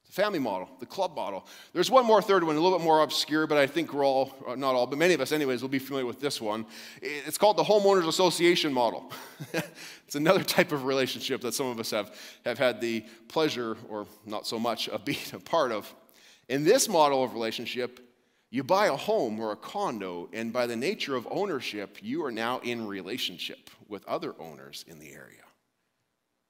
The 0.09 0.15
family 0.15 0.39
model, 0.39 0.71
the 0.81 0.87
club 0.87 1.15
model. 1.15 1.47
There's 1.75 1.91
one 1.91 2.07
more 2.07 2.23
third 2.23 2.43
one, 2.43 2.57
a 2.57 2.61
little 2.61 2.79
bit 2.79 2.85
more 2.85 3.03
obscure, 3.03 3.47
but 3.47 3.59
I 3.59 3.67
think 3.67 3.93
we're 3.93 4.07
all, 4.07 4.35
uh, 4.47 4.55
not 4.55 4.75
all, 4.75 4.87
but 4.87 4.99
many 4.99 5.13
of 5.13 5.21
us, 5.21 5.33
anyways, 5.33 5.61
will 5.61 5.69
be 5.69 5.79
familiar 5.79 6.07
with 6.07 6.19
this 6.21 6.41
one. 6.41 6.65
It's 7.03 7.37
called 7.37 7.59
the 7.59 7.65
homeowners 7.65 8.09
association 8.09 8.73
model. 8.73 9.13
it's 10.07 10.15
another 10.15 10.43
type 10.43 10.73
of 10.73 10.85
relationship 10.85 11.43
that 11.43 11.53
some 11.53 11.67
of 11.67 11.79
us 11.79 11.91
have, 11.91 12.15
have 12.47 12.59
had 12.59 12.81
the 12.81 13.05
pleasure, 13.29 13.77
or 13.89 14.07
not 14.25 14.47
so 14.47 14.59
much, 14.59 14.89
of 14.89 15.05
being 15.05 15.19
a 15.35 15.39
part 15.39 15.73
of. 15.73 15.95
In 16.49 16.65
this 16.65 16.89
model 16.89 17.23
of 17.23 17.35
relationship, 17.35 18.01
you 18.51 18.65
buy 18.65 18.87
a 18.87 18.97
home 18.97 19.39
or 19.39 19.53
a 19.53 19.57
condo, 19.57 20.31
and 20.33 20.55
by 20.55 20.67
the 20.67 20.77
nature 20.77 21.17
of 21.17 21.29
ownership, 21.31 21.99
you 22.01 22.25
are 22.25 22.33
now 22.33 22.61
in 22.61 22.87
relationship 22.87 23.69
with 23.89 24.07
other 24.07 24.35
owners 24.41 24.87
in 24.89 24.99
the 24.99 25.13
area. 25.13 25.43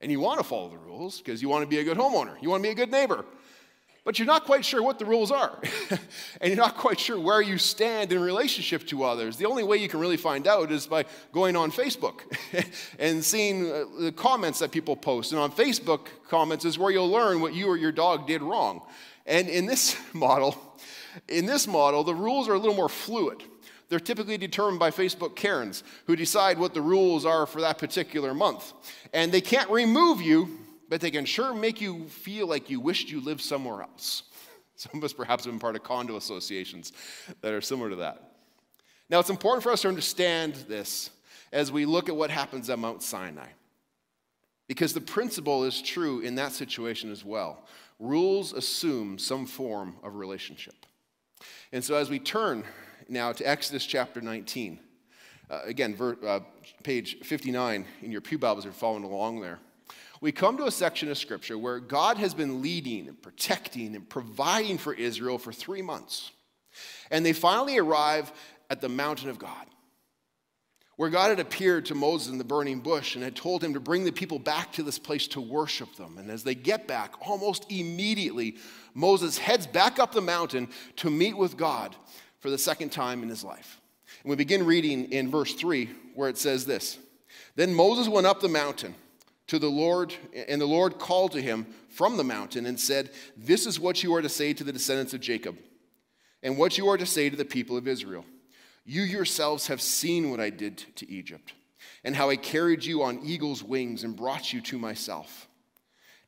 And 0.00 0.12
you 0.12 0.20
want 0.20 0.38
to 0.38 0.44
follow 0.44 0.70
the 0.70 0.78
rules 0.78 1.18
because 1.18 1.42
you 1.42 1.48
want 1.48 1.62
to 1.62 1.66
be 1.68 1.78
a 1.78 1.84
good 1.84 1.96
homeowner, 1.96 2.40
you 2.40 2.50
want 2.50 2.62
to 2.62 2.68
be 2.68 2.72
a 2.72 2.74
good 2.74 2.90
neighbor. 2.90 3.24
But 4.08 4.18
you're 4.18 4.24
not 4.24 4.46
quite 4.46 4.64
sure 4.64 4.82
what 4.82 4.98
the 4.98 5.04
rules 5.04 5.30
are. 5.30 5.60
and 6.40 6.48
you're 6.48 6.56
not 6.56 6.78
quite 6.78 6.98
sure 6.98 7.20
where 7.20 7.42
you 7.42 7.58
stand 7.58 8.10
in 8.10 8.22
relationship 8.22 8.86
to 8.86 9.04
others. 9.04 9.36
The 9.36 9.44
only 9.44 9.64
way 9.64 9.76
you 9.76 9.86
can 9.86 10.00
really 10.00 10.16
find 10.16 10.46
out 10.46 10.72
is 10.72 10.86
by 10.86 11.04
going 11.30 11.56
on 11.56 11.70
Facebook 11.70 12.20
and 12.98 13.22
seeing 13.22 13.70
uh, 13.70 13.84
the 14.00 14.12
comments 14.12 14.60
that 14.60 14.70
people 14.70 14.96
post. 14.96 15.32
And 15.32 15.40
on 15.40 15.52
Facebook 15.52 16.06
comments 16.26 16.64
is 16.64 16.78
where 16.78 16.90
you'll 16.90 17.10
learn 17.10 17.42
what 17.42 17.52
you 17.52 17.68
or 17.68 17.76
your 17.76 17.92
dog 17.92 18.26
did 18.26 18.40
wrong. 18.40 18.80
And 19.26 19.46
in 19.46 19.66
this 19.66 19.94
model, 20.14 20.56
in 21.28 21.44
this 21.44 21.66
model, 21.66 22.02
the 22.02 22.14
rules 22.14 22.48
are 22.48 22.54
a 22.54 22.58
little 22.58 22.76
more 22.76 22.88
fluid. 22.88 23.42
They're 23.88 24.00
typically 24.00 24.36
determined 24.36 24.78
by 24.78 24.90
Facebook 24.90 25.34
Karens 25.34 25.82
who 26.06 26.14
decide 26.14 26.58
what 26.58 26.74
the 26.74 26.82
rules 26.82 27.24
are 27.24 27.46
for 27.46 27.60
that 27.62 27.78
particular 27.78 28.34
month. 28.34 28.72
And 29.14 29.32
they 29.32 29.40
can't 29.40 29.70
remove 29.70 30.20
you, 30.20 30.58
but 30.88 31.00
they 31.00 31.10
can 31.10 31.24
sure 31.24 31.54
make 31.54 31.80
you 31.80 32.06
feel 32.08 32.46
like 32.46 32.68
you 32.68 32.80
wished 32.80 33.10
you 33.10 33.20
lived 33.20 33.40
somewhere 33.40 33.82
else. 33.82 34.24
Some 34.76 34.98
of 34.98 35.04
us 35.04 35.12
perhaps 35.12 35.44
have 35.44 35.52
been 35.52 35.60
part 35.60 35.74
of 35.74 35.82
condo 35.82 36.16
associations 36.16 36.92
that 37.40 37.52
are 37.52 37.62
similar 37.62 37.90
to 37.90 37.96
that. 37.96 38.22
Now, 39.10 39.20
it's 39.20 39.30
important 39.30 39.62
for 39.62 39.72
us 39.72 39.82
to 39.82 39.88
understand 39.88 40.54
this 40.68 41.10
as 41.50 41.72
we 41.72 41.86
look 41.86 42.10
at 42.10 42.16
what 42.16 42.30
happens 42.30 42.68
at 42.68 42.78
Mount 42.78 43.02
Sinai. 43.02 43.48
Because 44.68 44.92
the 44.92 45.00
principle 45.00 45.64
is 45.64 45.80
true 45.80 46.20
in 46.20 46.34
that 46.34 46.52
situation 46.52 47.10
as 47.10 47.24
well. 47.24 47.64
Rules 47.98 48.52
assume 48.52 49.18
some 49.18 49.46
form 49.46 49.96
of 50.02 50.16
relationship. 50.16 50.74
And 51.72 51.82
so 51.82 51.94
as 51.94 52.10
we 52.10 52.18
turn 52.18 52.64
now 53.08 53.32
to 53.32 53.48
Exodus 53.48 53.86
chapter 53.86 54.20
19, 54.20 54.78
uh, 55.50 55.60
again, 55.64 55.94
ver, 55.94 56.16
uh, 56.26 56.40
page 56.82 57.16
59 57.22 57.86
in 58.02 58.12
your 58.12 58.20
Pew 58.20 58.38
Bibles 58.38 58.66
are 58.66 58.72
following 58.72 59.04
along 59.04 59.40
there. 59.40 59.58
We 60.20 60.30
come 60.30 60.58
to 60.58 60.66
a 60.66 60.70
section 60.70 61.10
of 61.10 61.16
scripture 61.16 61.56
where 61.56 61.80
God 61.80 62.18
has 62.18 62.34
been 62.34 62.60
leading 62.60 63.08
and 63.08 63.20
protecting 63.20 63.94
and 63.96 64.08
providing 64.08 64.76
for 64.76 64.92
Israel 64.92 65.38
for 65.38 65.52
three 65.52 65.80
months. 65.80 66.32
And 67.10 67.24
they 67.24 67.32
finally 67.32 67.78
arrive 67.78 68.30
at 68.68 68.80
the 68.80 68.88
mountain 68.88 69.30
of 69.30 69.38
God, 69.38 69.66
where 70.96 71.08
God 71.08 71.30
had 71.30 71.40
appeared 71.40 71.86
to 71.86 71.94
Moses 71.94 72.30
in 72.30 72.36
the 72.36 72.44
burning 72.44 72.80
bush 72.80 73.14
and 73.14 73.24
had 73.24 73.36
told 73.36 73.64
him 73.64 73.72
to 73.72 73.80
bring 73.80 74.04
the 74.04 74.12
people 74.12 74.38
back 74.38 74.72
to 74.72 74.82
this 74.82 74.98
place 74.98 75.28
to 75.28 75.40
worship 75.40 75.94
them. 75.96 76.18
And 76.18 76.30
as 76.30 76.44
they 76.44 76.54
get 76.54 76.86
back, 76.86 77.14
almost 77.26 77.70
immediately, 77.70 78.56
Moses 78.92 79.38
heads 79.38 79.66
back 79.66 79.98
up 79.98 80.12
the 80.12 80.20
mountain 80.20 80.68
to 80.96 81.08
meet 81.08 81.38
with 81.38 81.56
God 81.56 81.96
for 82.40 82.50
the 82.50 82.58
second 82.58 82.90
time 82.90 83.22
in 83.22 83.28
his 83.28 83.44
life. 83.44 83.80
And 84.22 84.30
we 84.30 84.36
begin 84.36 84.64
reading 84.64 85.12
in 85.12 85.30
verse 85.30 85.54
3 85.54 85.90
where 86.14 86.28
it 86.28 86.38
says 86.38 86.64
this 86.66 86.98
Then 87.56 87.74
Moses 87.74 88.08
went 88.08 88.26
up 88.26 88.40
the 88.40 88.48
mountain 88.48 88.94
to 89.48 89.58
the 89.58 89.70
Lord, 89.70 90.14
and 90.34 90.60
the 90.60 90.66
Lord 90.66 90.98
called 90.98 91.32
to 91.32 91.42
him 91.42 91.66
from 91.88 92.16
the 92.16 92.24
mountain 92.24 92.66
and 92.66 92.78
said, 92.78 93.10
This 93.36 93.66
is 93.66 93.80
what 93.80 94.02
you 94.02 94.14
are 94.14 94.22
to 94.22 94.28
say 94.28 94.52
to 94.52 94.64
the 94.64 94.72
descendants 94.72 95.14
of 95.14 95.20
Jacob, 95.20 95.56
and 96.42 96.56
what 96.56 96.78
you 96.78 96.88
are 96.88 96.98
to 96.98 97.06
say 97.06 97.28
to 97.28 97.36
the 97.36 97.44
people 97.44 97.76
of 97.76 97.88
Israel. 97.88 98.24
You 98.84 99.02
yourselves 99.02 99.66
have 99.66 99.82
seen 99.82 100.30
what 100.30 100.40
I 100.40 100.50
did 100.50 100.78
to 100.96 101.10
Egypt, 101.10 101.52
and 102.04 102.14
how 102.14 102.30
I 102.30 102.36
carried 102.36 102.84
you 102.84 103.02
on 103.02 103.20
eagle's 103.24 103.62
wings 103.62 104.04
and 104.04 104.16
brought 104.16 104.52
you 104.52 104.60
to 104.62 104.78
myself. 104.78 105.48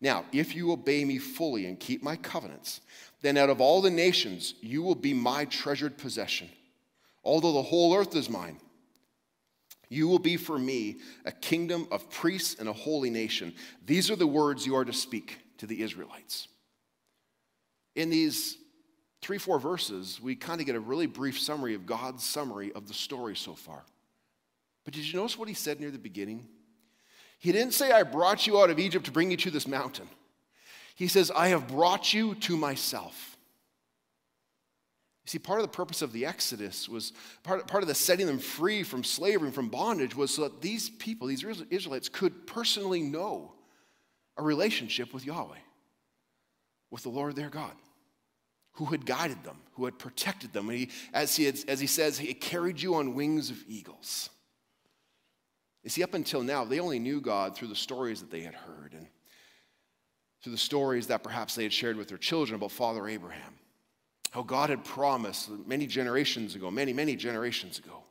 Now, 0.00 0.25
if 0.33 0.55
you 0.55 0.73
obey 0.73 1.05
me 1.05 1.19
fully 1.19 1.67
and 1.67 1.79
keep 1.79 2.02
my 2.02 2.17
covenants, 2.17 2.81
then 3.23 3.37
out 3.37 3.50
of 3.50 3.61
all 3.61 3.81
the 3.81 3.91
nations 3.91 4.55
you 4.61 4.83
will 4.83 4.95
be 4.95 5.15
my 5.15 5.45
treasured 5.45 5.99
possession. 5.99 6.49
although 7.23 7.53
the 7.53 7.62
whole 7.62 7.95
earth 7.95 8.17
is 8.17 8.31
mine. 8.31 8.59
You 9.89 10.07
will 10.09 10.19
be 10.19 10.37
for 10.37 10.59
me 10.59 11.00
a 11.25 11.33
kingdom 11.33 11.87
of 11.91 12.09
priests 12.11 12.59
and 12.59 12.69
a 12.69 12.73
holy 12.73 13.11
nation. 13.11 13.55
These 13.85 14.11
are 14.11 14.17
the 14.17 14.27
words 14.27 14.65
you 14.65 14.77
are 14.77 14.85
to 14.85 14.93
speak 14.93 15.39
to 15.59 15.67
the 15.67 15.83
Israelites. 15.83 16.49
In 17.97 18.09
these 18.09 18.57
three, 19.21 19.39
four 19.39 19.59
verses, 19.59 20.21
we 20.23 20.37
kind 20.37 20.61
of 20.61 20.67
get 20.67 20.77
a 20.77 20.81
really 20.81 21.07
brief 21.07 21.39
summary 21.39 21.75
of 21.75 21.87
God's 21.87 22.25
summary 22.25 22.73
of 22.73 22.87
the 22.87 22.95
story 22.95 23.37
so 23.37 23.55
far. 23.55 23.83
But 24.85 24.95
did 24.95 25.05
you 25.05 25.19
notice 25.19 25.37
what 25.37 25.49
he 25.49 25.55
said 25.55 25.81
near 25.81 25.91
the 25.91 25.99
beginning? 25.99 26.47
He 27.39 27.53
didn't 27.53 27.75
say, 27.75 27.91
I 27.91 28.05
brought 28.05 28.47
you 28.47 28.61
out 28.61 28.71
of 28.71 28.79
Egypt 28.79 29.07
to 29.07 29.12
bring 29.12 29.31
you 29.31 29.37
to 29.39 29.50
this 29.50 29.67
mountain. 29.67 30.09
He 31.00 31.09
says, 31.09 31.33
I 31.35 31.49
have 31.49 31.66
brought 31.66 32.12
you 32.12 32.35
to 32.35 32.59
myself. 32.59 33.38
You 35.25 35.30
see, 35.30 35.38
part 35.38 35.59
of 35.59 35.64
the 35.64 35.75
purpose 35.75 36.02
of 36.02 36.12
the 36.12 36.26
Exodus 36.26 36.90
was 36.90 37.14
part, 37.42 37.66
part 37.66 37.83
of 37.83 37.88
the 37.88 37.95
setting 37.95 38.26
them 38.26 38.38
free 38.38 38.83
from 38.83 39.02
slavery 39.02 39.47
and 39.47 39.54
from 39.54 39.71
bondage 39.71 40.14
was 40.14 40.35
so 40.35 40.42
that 40.42 40.61
these 40.61 40.90
people, 40.90 41.26
these 41.26 41.42
Israelites, 41.71 42.11
could 42.11 42.47
personally 42.47 43.00
know 43.00 43.54
a 44.37 44.42
relationship 44.42 45.14
with 45.14 45.25
Yahweh, 45.25 45.57
with 46.90 47.02
the 47.02 47.09
Lord 47.09 47.35
their 47.35 47.49
God, 47.49 47.73
who 48.73 48.85
had 48.85 49.07
guided 49.07 49.42
them, 49.42 49.57
who 49.76 49.87
had 49.87 49.99
protected 49.99 50.52
them. 50.52 50.69
And 50.69 50.80
he, 50.80 50.90
as, 51.14 51.35
he 51.35 51.45
had, 51.45 51.59
as 51.66 51.80
he 51.80 51.87
says, 51.87 52.19
he 52.19 52.35
carried 52.35 52.78
you 52.78 52.97
on 52.97 53.14
wings 53.14 53.49
of 53.49 53.57
eagles. 53.66 54.28
You 55.83 55.88
see, 55.88 56.02
up 56.02 56.12
until 56.12 56.42
now, 56.42 56.66
they 56.66 56.78
only 56.78 56.99
knew 56.99 57.23
God 57.23 57.57
through 57.57 57.69
the 57.69 57.75
stories 57.75 58.21
that 58.21 58.30
they 58.30 58.42
had 58.42 58.54
heard 58.54 58.92
and 58.92 59.07
through 60.42 60.52
the 60.52 60.59
stories 60.59 61.06
that 61.09 61.23
perhaps 61.23 61.54
they 61.54 61.62
had 61.62 61.73
shared 61.73 61.97
with 61.97 62.09
their 62.09 62.18
children 62.18 62.56
about 62.56 62.73
Father 62.73 63.06
Abraham 63.09 63.54
how 64.30 64.42
God 64.42 64.70
had 64.70 64.85
promised 64.85 65.50
many 65.66 65.87
generations 65.87 66.54
ago, 66.54 66.70
many, 66.70 66.92
many 66.92 67.16
generations 67.16 67.78
ago, 67.78 68.04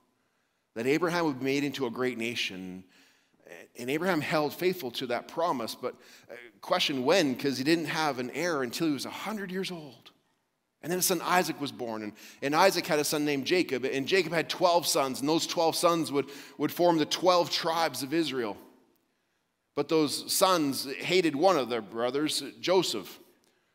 that 0.76 0.86
Abraham 0.86 1.26
would 1.26 1.40
be 1.40 1.46
made 1.46 1.64
into 1.64 1.88
a 1.88 1.90
great 1.90 2.18
nation. 2.18 2.84
And 3.78 3.90
Abraham 3.90 4.22
held 4.22 4.54
faithful 4.54 4.92
to 4.92 5.08
that 5.08 5.28
promise, 5.28 5.76
but 5.76 5.96
uh, 6.30 6.36
question 6.62 7.06
when, 7.06 7.34
because 7.34 7.58
he 7.58 7.64
didn't 7.64 7.86
have 7.86 8.20
an 8.20 8.30
heir 8.32 8.64
until 8.64 8.88
he 8.88 8.94
was 8.94 9.06
100 9.06 9.52
years 9.52 9.72
old. 9.72 10.12
And 10.82 10.92
then 10.92 11.00
his 11.00 11.06
son 11.06 11.22
Isaac 11.24 11.60
was 11.60 11.72
born, 11.72 12.04
and, 12.04 12.14
and 12.42 12.56
Isaac 12.56 12.86
had 12.86 13.00
a 13.00 13.04
son 13.04 13.26
named 13.26 13.46
Jacob, 13.46 13.86
and 13.86 14.08
Jacob 14.08 14.32
had 14.32 14.50
12 14.50 14.86
sons, 14.88 15.20
and 15.20 15.28
those 15.28 15.48
12 15.48 15.76
sons 15.76 16.12
would, 16.12 16.30
would 16.58 16.72
form 16.72 16.98
the 16.98 17.06
12 17.06 17.50
tribes 17.50 18.04
of 18.04 18.14
Israel. 18.14 18.56
But 19.80 19.88
those 19.88 20.30
sons 20.30 20.92
hated 20.96 21.38
one 21.38 21.56
of 21.56 21.70
their 21.70 21.80
brothers, 21.82 22.44
Joseph 22.60 23.18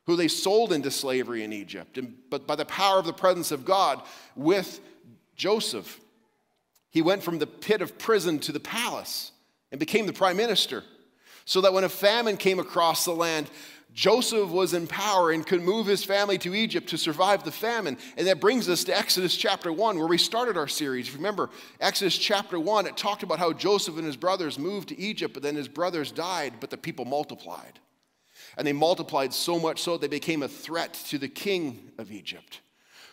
who 0.04 0.16
they 0.16 0.28
sold 0.28 0.70
into 0.70 0.90
slavery 0.90 1.42
in 1.44 1.50
Egypt. 1.50 1.96
And, 1.96 2.14
but 2.28 2.46
by 2.46 2.56
the 2.56 2.66
power 2.66 2.98
of 2.98 3.06
the 3.06 3.14
presence 3.14 3.50
of 3.50 3.64
God 3.64 4.02
with 4.36 4.82
Joseph, 5.34 5.98
he 6.90 7.00
went 7.00 7.22
from 7.22 7.38
the 7.38 7.46
pit 7.46 7.80
of 7.80 7.96
prison 7.96 8.38
to 8.40 8.52
the 8.52 8.60
palace 8.60 9.32
and 9.72 9.78
became 9.78 10.06
the 10.06 10.12
prime 10.12 10.36
minister. 10.36 10.84
So 11.46 11.62
that 11.62 11.72
when 11.72 11.84
a 11.84 11.88
famine 11.88 12.36
came 12.36 12.58
across 12.58 13.06
the 13.06 13.12
land, 13.12 13.48
Joseph 13.94 14.50
was 14.50 14.74
in 14.74 14.88
power 14.88 15.30
and 15.30 15.46
could 15.46 15.62
move 15.62 15.86
his 15.86 16.02
family 16.02 16.36
to 16.38 16.52
Egypt 16.52 16.88
to 16.88 16.98
survive 16.98 17.44
the 17.44 17.52
famine. 17.52 17.96
And 18.16 18.26
that 18.26 18.40
brings 18.40 18.68
us 18.68 18.82
to 18.84 18.96
Exodus 18.96 19.36
chapter 19.36 19.72
1, 19.72 19.96
where 19.96 20.08
we 20.08 20.18
started 20.18 20.56
our 20.56 20.66
series. 20.66 21.14
Remember, 21.14 21.48
Exodus 21.80 22.18
chapter 22.18 22.58
1, 22.58 22.86
it 22.86 22.96
talked 22.96 23.22
about 23.22 23.38
how 23.38 23.52
Joseph 23.52 23.96
and 23.96 24.04
his 24.04 24.16
brothers 24.16 24.58
moved 24.58 24.88
to 24.88 24.98
Egypt, 24.98 25.32
but 25.32 25.44
then 25.44 25.54
his 25.54 25.68
brothers 25.68 26.10
died, 26.10 26.54
but 26.58 26.70
the 26.70 26.76
people 26.76 27.04
multiplied. 27.04 27.78
And 28.56 28.66
they 28.66 28.72
multiplied 28.72 29.32
so 29.32 29.60
much 29.60 29.80
so 29.80 29.96
they 29.96 30.08
became 30.08 30.42
a 30.42 30.48
threat 30.48 30.94
to 31.08 31.18
the 31.18 31.28
king 31.28 31.92
of 31.96 32.10
Egypt, 32.10 32.62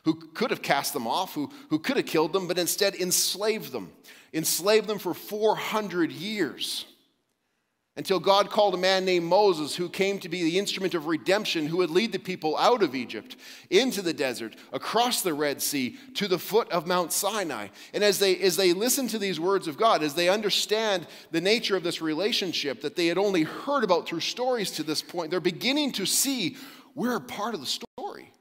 who 0.03 0.15
could 0.15 0.50
have 0.50 0.63
cast 0.63 0.93
them 0.93 1.05
off, 1.05 1.35
who, 1.35 1.51
who 1.69 1.77
could 1.77 1.97
have 1.97 2.07
killed 2.07 2.33
them, 2.33 2.47
but 2.47 2.57
instead 2.57 2.95
enslaved 2.95 3.71
them, 3.71 3.91
enslaved 4.33 4.88
them 4.88 4.97
for 4.97 5.13
400 5.13 6.11
years 6.11 6.85
until 8.01 8.20
God 8.20 8.50
called 8.50 8.74
a 8.74 8.79
man 8.79 9.05
named 9.05 9.27
Moses, 9.27 9.75
who 9.75 9.88
came 9.88 10.17
to 10.22 10.27
be 10.27 10.41
the 10.41 10.58
instrument 10.58 10.96
of 10.96 11.05
redemption, 11.05 11.67
who 11.67 11.77
would 11.77 11.91
lead 11.91 12.12
the 12.12 12.17
people 12.17 12.58
out 12.58 12.81
of 12.81 12.96
Egypt, 12.96 13.36
into 13.70 14.01
the 14.01 14.12
desert, 14.12 14.55
across 14.74 15.22
the 15.22 15.36
Red 15.36 15.62
Sea, 15.62 15.98
to 16.15 16.27
the 16.27 16.39
foot 16.39 16.67
of 16.72 16.88
Mount 16.88 17.13
Sinai. 17.13 17.67
And 17.93 18.03
as 18.03 18.17
they, 18.17 18.39
as 18.39 18.58
they 18.58 18.74
listen 18.74 19.08
to 19.10 19.20
these 19.20 19.39
words 19.39 19.67
of 19.67 19.77
God, 19.77 20.01
as 20.01 20.15
they 20.15 20.29
understand 20.29 21.05
the 21.29 21.41
nature 21.41 21.75
of 21.75 21.84
this 21.84 22.01
relationship 22.01 22.81
that 22.81 22.96
they 22.96 23.05
had 23.05 23.20
only 23.20 23.43
heard 23.43 23.84
about 23.84 24.08
through 24.08 24.22
stories 24.22 24.72
to 24.72 24.84
this 24.84 25.03
point, 25.03 25.29
they're 25.29 25.39
beginning 25.39 25.91
to 25.91 26.08
see 26.08 26.58
we're 26.96 27.17
a 27.17 27.22
part 27.22 27.53
of 27.53 27.60
the 27.60 27.67
story. 27.67 28.34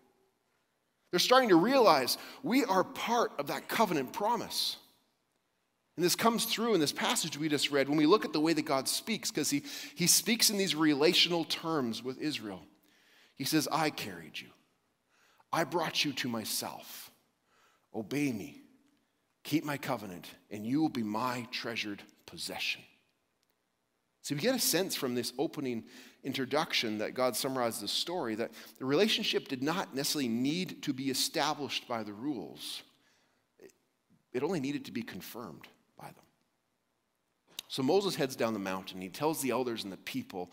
They're 1.11 1.21
starting 1.21 1.50
to 1.50 1.57
realize 1.57 2.17
we 2.43 2.64
are 2.64 2.83
part 2.83 3.33
of 3.38 3.49
that 3.49 3.69
covenant 3.69 4.14
promise. 4.14 4.79
And 6.00 6.04
this 6.07 6.16
comes 6.16 6.47
through 6.47 6.73
in 6.73 6.80
this 6.80 6.95
passage 6.95 7.37
we 7.37 7.50
just 7.50 7.71
read 7.71 7.87
when 7.87 7.99
we 7.99 8.07
look 8.07 8.25
at 8.25 8.33
the 8.33 8.40
way 8.40 8.54
that 8.54 8.64
God 8.64 8.88
speaks, 8.88 9.30
because 9.30 9.50
he, 9.50 9.64
he 9.95 10.07
speaks 10.07 10.49
in 10.49 10.57
these 10.57 10.75
relational 10.75 11.45
terms 11.45 12.02
with 12.02 12.16
Israel. 12.16 12.62
He 13.37 13.45
says, 13.45 13.69
I 13.71 13.90
carried 13.90 14.40
you, 14.40 14.47
I 15.52 15.64
brought 15.64 16.02
you 16.02 16.14
to 16.14 16.26
myself. 16.26 17.11
Obey 17.95 18.33
me, 18.33 18.62
keep 19.45 19.62
my 19.62 19.76
covenant, 19.76 20.26
and 20.50 20.64
you 20.64 20.80
will 20.80 20.88
be 20.88 21.02
my 21.02 21.47
treasured 21.50 22.02
possession. 22.25 22.80
So 24.23 24.35
we 24.35 24.40
get 24.40 24.54
a 24.54 24.59
sense 24.59 24.97
from 24.97 25.14
this 25.14 25.35
opening 25.38 25.85
introduction 26.25 26.97
that 26.97 27.12
God 27.12 27.37
summarizes 27.37 27.83
the 27.83 27.88
story 27.88 28.37
that 28.37 28.52
the 28.78 28.87
relationship 28.87 29.49
did 29.49 29.62
not 29.62 29.95
necessarily 29.95 30.28
need 30.28 30.83
to 30.85 30.95
be 30.95 31.11
established 31.11 31.87
by 31.87 32.04
the 32.04 32.14
rules, 32.14 32.80
it 34.33 34.42
only 34.42 34.61
needed 34.61 34.87
to 34.87 34.92
be 34.92 35.02
confirmed 35.02 35.69
by 36.00 36.07
them. 36.07 36.14
So 37.69 37.83
Moses 37.83 38.16
heads 38.16 38.35
down 38.35 38.52
the 38.52 38.59
mountain. 38.59 39.00
He 39.00 39.09
tells 39.09 39.40
the 39.40 39.50
elders 39.50 39.85
and 39.85 39.92
the 39.92 39.99
people 39.99 40.50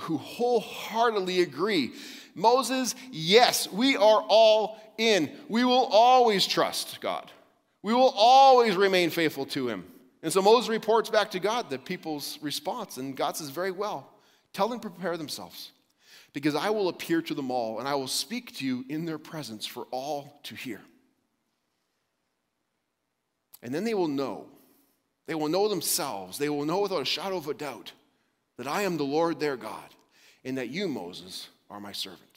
who 0.00 0.18
wholeheartedly 0.18 1.40
agree 1.40 1.92
Moses, 2.34 2.96
yes, 3.12 3.70
we 3.70 3.96
are 3.96 4.24
all 4.28 4.78
in. 4.98 5.30
We 5.48 5.64
will 5.64 5.86
always 5.86 6.46
trust 6.46 7.00
God, 7.00 7.30
we 7.82 7.94
will 7.94 8.12
always 8.16 8.76
remain 8.76 9.10
faithful 9.10 9.46
to 9.46 9.68
him. 9.68 9.86
And 10.22 10.32
so 10.32 10.40
Moses 10.40 10.70
reports 10.70 11.10
back 11.10 11.30
to 11.32 11.38
God 11.38 11.68
the 11.70 11.78
people's 11.78 12.38
response, 12.40 12.96
and 12.96 13.16
God 13.16 13.36
says, 13.36 13.50
Very 13.50 13.70
well, 13.70 14.10
tell 14.52 14.68
them 14.68 14.80
prepare 14.80 15.16
themselves, 15.16 15.70
because 16.32 16.54
I 16.54 16.70
will 16.70 16.88
appear 16.88 17.22
to 17.22 17.34
them 17.34 17.50
all, 17.50 17.78
and 17.78 17.86
I 17.86 17.94
will 17.94 18.08
speak 18.08 18.56
to 18.56 18.66
you 18.66 18.84
in 18.88 19.04
their 19.04 19.18
presence 19.18 19.66
for 19.66 19.86
all 19.90 20.40
to 20.44 20.54
hear. 20.54 20.80
And 23.62 23.74
then 23.74 23.84
they 23.84 23.94
will 23.94 24.08
know 24.08 24.46
they 25.26 25.34
will 25.34 25.48
know 25.48 25.68
themselves, 25.68 26.38
they 26.38 26.48
will 26.48 26.64
know 26.64 26.80
without 26.80 27.02
a 27.02 27.06
shadow 27.06 27.36
of 27.36 27.48
a 27.48 27.54
doubt 27.54 27.92
that 28.58 28.66
I 28.66 28.82
am 28.82 28.96
the 28.96 29.04
Lord 29.04 29.40
their 29.40 29.56
God, 29.56 29.94
and 30.44 30.58
that 30.58 30.68
you, 30.68 30.86
Moses, 30.86 31.48
are 31.70 31.80
my 31.80 31.92
servant. 31.92 32.34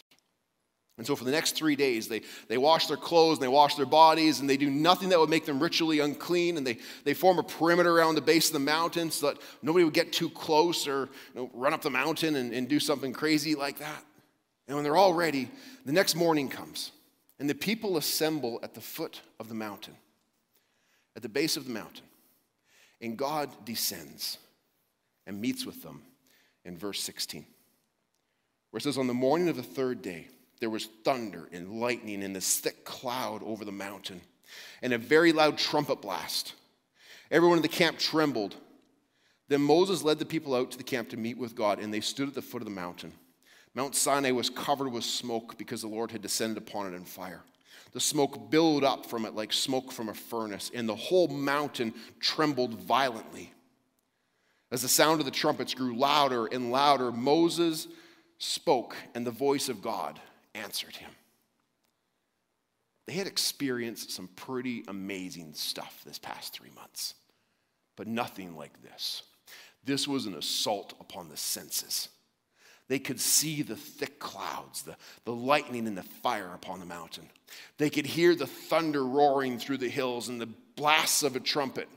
And 0.98 1.06
so 1.06 1.15
for 1.15 1.25
the 1.25 1.32
next 1.32 1.51
three 1.51 1.75
days, 1.75 2.08
they, 2.08 2.22
they 2.48 2.58
wash 2.58 2.88
their 2.88 2.98
clothes 2.98 3.38
and 3.38 3.44
they 3.44 3.48
wash 3.48 3.75
their 3.75 3.86
bodies 3.86 4.39
and 4.39 4.50
they 4.50 4.58
do 4.58 4.70
nothing 4.70 5.10
that 5.10 5.20
would 5.20 5.29
make 5.29 5.46
them 5.46 5.62
ritually 5.62 6.00
unclean. 6.00 6.58
And 6.58 6.65
they, 6.65 6.79
they 7.03 7.13
form 7.13 7.38
a 7.38 7.44
perimeter 7.44 7.96
around 7.96 8.15
the 8.15 8.22
base 8.22 8.48
of 8.48 8.53
the 8.53 8.60
mountain 8.60 9.12
so 9.12 9.27
that 9.27 9.38
nobody 9.62 9.86
would 9.86 9.94
get 9.94 10.12
too 10.12 10.29
close 10.32 10.88
or 10.88 11.10
you 11.36 11.41
know, 11.41 11.51
run 11.53 11.74
up 11.74 11.84
the 11.84 11.91
mountain 11.91 12.36
and, 12.36 12.51
and 12.51 12.67
do 12.67 12.79
something 12.79 13.13
crazy 13.13 13.53
like 13.53 13.77
that. 13.77 14.03
And 14.67 14.75
when 14.75 14.84
they're 14.84 14.98
all 14.98 15.13
ready, 15.13 15.51
the 15.86 15.91
next 15.91 16.15
morning 16.15 16.50
comes 16.50 16.91
and 17.39 17.48
the 17.48 17.56
people 17.56 17.98
assemble 17.98 18.60
at 18.63 18.74
the 18.74 18.82
foot 18.82 19.22
of 19.39 19.50
the 19.50 19.56
mountain, 19.56 19.96
at 21.15 21.22
the 21.22 21.29
base 21.29 21.58
of 21.58 21.65
the 21.65 21.72
mountain. 21.72 22.06
And 23.01 23.18
God 23.18 23.50
descends 23.66 24.38
and 25.25 25.39
meets 25.39 25.66
with 25.66 25.84
them 25.84 26.01
in 26.66 26.77
verse 26.77 27.01
16, 27.01 27.46
where 28.72 28.77
it 28.80 28.84
says, 28.84 28.98
On 28.98 29.08
the 29.08 29.13
morning 29.13 29.50
of 29.50 29.56
the 29.56 29.63
third 29.63 30.01
day, 30.01 30.27
there 30.60 30.70
was 30.70 30.88
thunder 31.04 31.48
and 31.51 31.80
lightning 31.80 32.24
and 32.24 32.36
this 32.36 32.60
thick 32.60 32.84
cloud 32.84 33.44
over 33.44 33.63
the 33.63 33.72
mountain, 33.72 34.22
and 34.82 34.94
a 34.94 34.98
very 34.98 35.32
loud 35.32 35.58
trumpet 35.58 36.01
blast. 36.01 36.54
Everyone 37.30 37.58
in 37.58 37.62
the 37.62 37.68
camp 37.68 38.00
trembled. 38.00 38.56
Then 39.50 39.62
Moses 39.62 40.04
led 40.04 40.20
the 40.20 40.25
people 40.25 40.56
out 40.56 40.72
to 40.72 40.77
the 40.77 40.84
camp 40.84 41.10
to 41.10 41.18
meet 41.18 41.38
with 41.38 41.56
God, 41.56 41.80
and 41.80 41.94
they 41.94 42.01
stood 42.01 42.27
at 42.27 42.36
the 42.36 42.42
foot 42.42 42.62
of 42.62 42.68
the 42.68 42.72
mountain. 42.72 43.13
Mount 43.75 43.96
Sinai 43.96 44.32
was 44.32 44.50
covered 44.50 44.92
with 44.92 45.04
smoke 45.04 45.58
because 45.58 45.82
the 45.82 45.88
Lord 45.88 46.12
had 46.12 46.22
descended 46.22 46.58
upon 46.58 46.92
it 46.92 46.96
in 46.96 47.06
fire. 47.06 47.44
The 47.94 48.00
smoke 48.00 48.51
billowed 48.51 48.84
up 48.84 49.06
from 49.06 49.25
it 49.25 49.34
like 49.34 49.53
smoke 49.53 49.91
from 49.91 50.10
a 50.10 50.13
furnace, 50.13 50.72
and 50.74 50.88
the 50.88 50.96
whole 50.96 51.27
mountain 51.27 51.94
trembled 52.20 52.75
violently. 52.75 53.53
As 54.72 54.82
the 54.82 54.89
sound 54.89 55.20
of 55.20 55.25
the 55.25 55.32
trumpets 55.32 55.74
grew 55.74 55.96
louder 55.96 56.46
and 56.48 56.72
louder, 56.72 57.12
Moses 57.12 57.88
spoke, 58.38 58.96
and 59.15 59.25
the 59.25 59.32
voice 59.32 59.70
of 59.70 59.82
God 59.82 60.20
answered 60.53 60.96
him. 60.96 61.12
They 63.08 63.13
had 63.13 63.27
experienced 63.27 64.12
some 64.12 64.27
pretty 64.36 64.84
amazing 64.89 65.53
stuff 65.53 66.01
this 66.06 66.20
past 66.20 66.53
three 66.53 66.72
months, 66.75 67.13
but 67.96 68.08
nothing 68.08 68.58
like 68.58 68.84
this. 68.84 69.24
This 69.86 70.08
was 70.08 70.25
an 70.25 70.36
assault 70.36 70.94
upon 71.00 71.29
the 71.29 71.38
senses. 71.38 72.10
They 72.88 73.00
could 73.00 73.20
see 73.20 73.62
the 73.62 73.75
thick 73.75 74.20
clouds, 74.20 74.84
the, 74.84 74.96
the 75.25 75.34
lightning 75.34 75.88
and 75.88 75.98
the 75.98 76.03
fire 76.03 76.51
upon 76.53 76.79
the 76.79 76.86
mountain. 76.86 77.29
They 77.77 77.89
could 77.89 78.06
hear 78.06 78.34
the 78.34 78.48
thunder 78.48 79.06
roaring 79.06 79.60
through 79.60 79.77
the 79.77 79.89
hills 79.89 80.29
and 80.29 80.39
the 80.39 80.50
blasts 80.75 81.24
of 81.24 81.36
a 81.36 81.39
trumpet. 81.39 81.89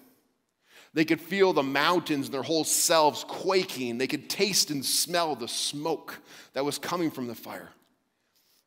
They 0.92 1.04
could 1.04 1.20
feel 1.20 1.52
the 1.52 1.62
mountains 1.62 2.30
their 2.30 2.42
whole 2.42 2.64
selves 2.64 3.25
quaking. 3.25 3.99
They 3.99 4.09
could 4.09 4.28
taste 4.28 4.70
and 4.70 4.85
smell 4.85 5.37
the 5.37 5.47
smoke 5.47 6.18
that 6.54 6.64
was 6.64 6.78
coming 6.78 7.12
from 7.12 7.28
the 7.28 7.35
fire. 7.37 7.70